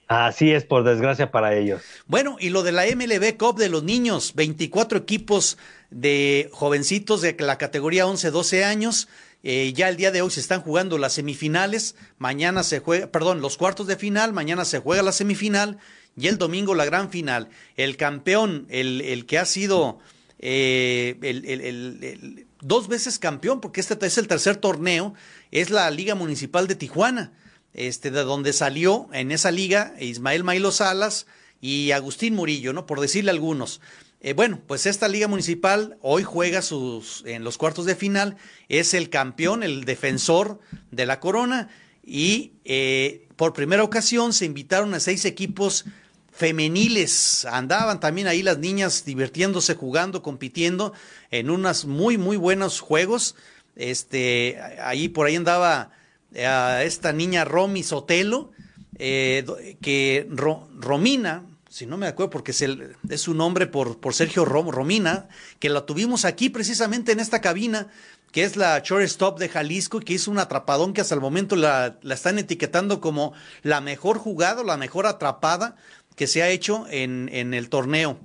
[0.08, 1.82] Así es, por desgracia para ellos.
[2.06, 5.58] Bueno, y lo de la MLB Cup de los niños, 24 equipos
[5.90, 9.08] de jovencitos de la categoría 11-12 años.
[9.42, 13.42] Eh, ya el día de hoy se están jugando las semifinales, mañana se juega, perdón,
[13.42, 15.78] los cuartos de final, mañana se juega la semifinal
[16.16, 17.50] y el domingo la gran final.
[17.76, 19.98] El campeón, el, el que ha sido
[20.38, 25.12] eh, el, el, dos veces campeón, porque este es el tercer torneo,
[25.50, 27.32] es la Liga Municipal de Tijuana
[27.78, 31.26] este, de donde salió en esa liga Ismael Mailo Salas
[31.60, 32.86] y Agustín Murillo, ¿no?
[32.86, 33.80] Por decirle algunos.
[34.20, 38.36] Eh, bueno, pues esta liga municipal hoy juega sus, en los cuartos de final,
[38.68, 40.58] es el campeón, el defensor
[40.90, 41.68] de la corona
[42.04, 45.84] y eh, por primera ocasión se invitaron a seis equipos
[46.32, 47.44] femeniles.
[47.44, 50.94] Andaban también ahí las niñas divirtiéndose, jugando, compitiendo
[51.30, 53.36] en unos muy, muy buenos juegos.
[53.76, 55.92] Este, ahí por ahí andaba
[56.36, 58.52] a esta niña Romy Sotelo,
[58.98, 64.44] eh, que Romina, si no me acuerdo porque es, es su nombre por, por Sergio
[64.44, 67.88] Romina, que la tuvimos aquí precisamente en esta cabina,
[68.32, 71.98] que es la shortstop de Jalisco, que hizo un atrapadón que hasta el momento la,
[72.02, 75.76] la están etiquetando como la mejor jugada, la mejor atrapada
[76.14, 78.18] que se ha hecho en, en el torneo.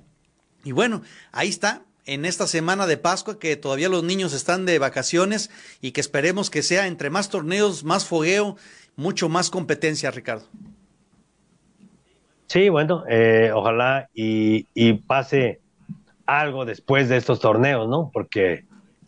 [0.64, 1.02] Y bueno,
[1.32, 5.50] ahí está, en esta semana de Pascua, que todavía los niños están de vacaciones
[5.80, 8.56] y que esperemos que sea entre más torneos, más fogueo,
[8.96, 10.44] mucho más competencia, Ricardo.
[12.46, 15.60] Sí, bueno, eh, ojalá y, y, pase
[16.26, 18.10] algo después de estos torneos, ¿no?
[18.12, 18.64] Porque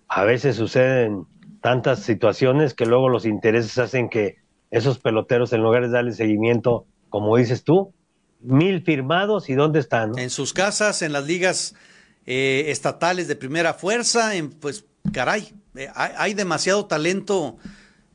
[0.08, 1.26] a veces suceden
[1.60, 4.36] tantas situaciones que luego los intereses hacen que
[4.70, 7.92] esos peloteros, en lugar de darle seguimiento, como dices tú,
[8.40, 10.18] mil firmados y dónde están.
[10.18, 11.74] En sus casas, en las ligas
[12.26, 17.56] eh, estatales de primera fuerza, en, pues caray, eh, hay, demasiado talento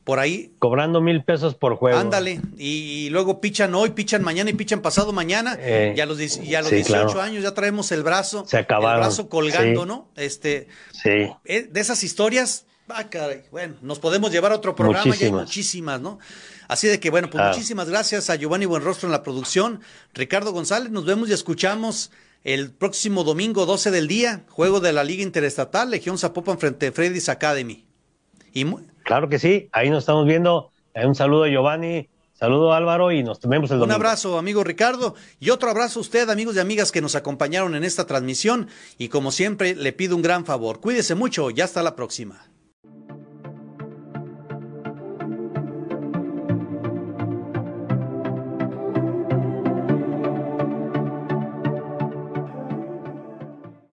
[0.04, 0.52] por ahí.
[0.58, 1.98] Cobrando mil pesos por juego.
[1.98, 5.56] Ándale, y, luego pichan hoy, pichan mañana y pichan pasado mañana.
[5.58, 8.44] Eh, y a los, y los 18 años ya traemos el brazo.
[8.46, 9.02] Se acabaron.
[9.02, 10.08] El brazo colgando, ¿no?
[10.16, 11.28] Este, sí.
[11.44, 15.22] Eh, de esas historias, ah, caray, bueno, nos podemos llevar a otro programa, muchísimas.
[15.22, 16.18] y hay muchísimas, ¿no?
[16.68, 17.48] Así de que, bueno, pues ah.
[17.48, 19.80] muchísimas gracias a Giovanni Buenrostro en la producción.
[20.14, 22.10] Ricardo González, nos vemos y escuchamos
[22.44, 26.92] el próximo domingo 12 del día, juego de la Liga Interestatal, Legión Zapopan frente a
[26.92, 27.84] Freddy's Academy.
[28.52, 28.66] Y
[29.04, 30.70] Claro que sí, ahí nos estamos viendo.
[30.94, 33.96] Eh, un saludo Giovanni, saludo Álvaro y nos vemos el domingo.
[33.96, 37.74] Un abrazo, amigo Ricardo, y otro abrazo a usted, amigos y amigas que nos acompañaron
[37.74, 38.68] en esta transmisión.
[38.98, 40.80] Y como siempre, le pido un gran favor.
[40.80, 42.51] Cuídese mucho y hasta la próxima.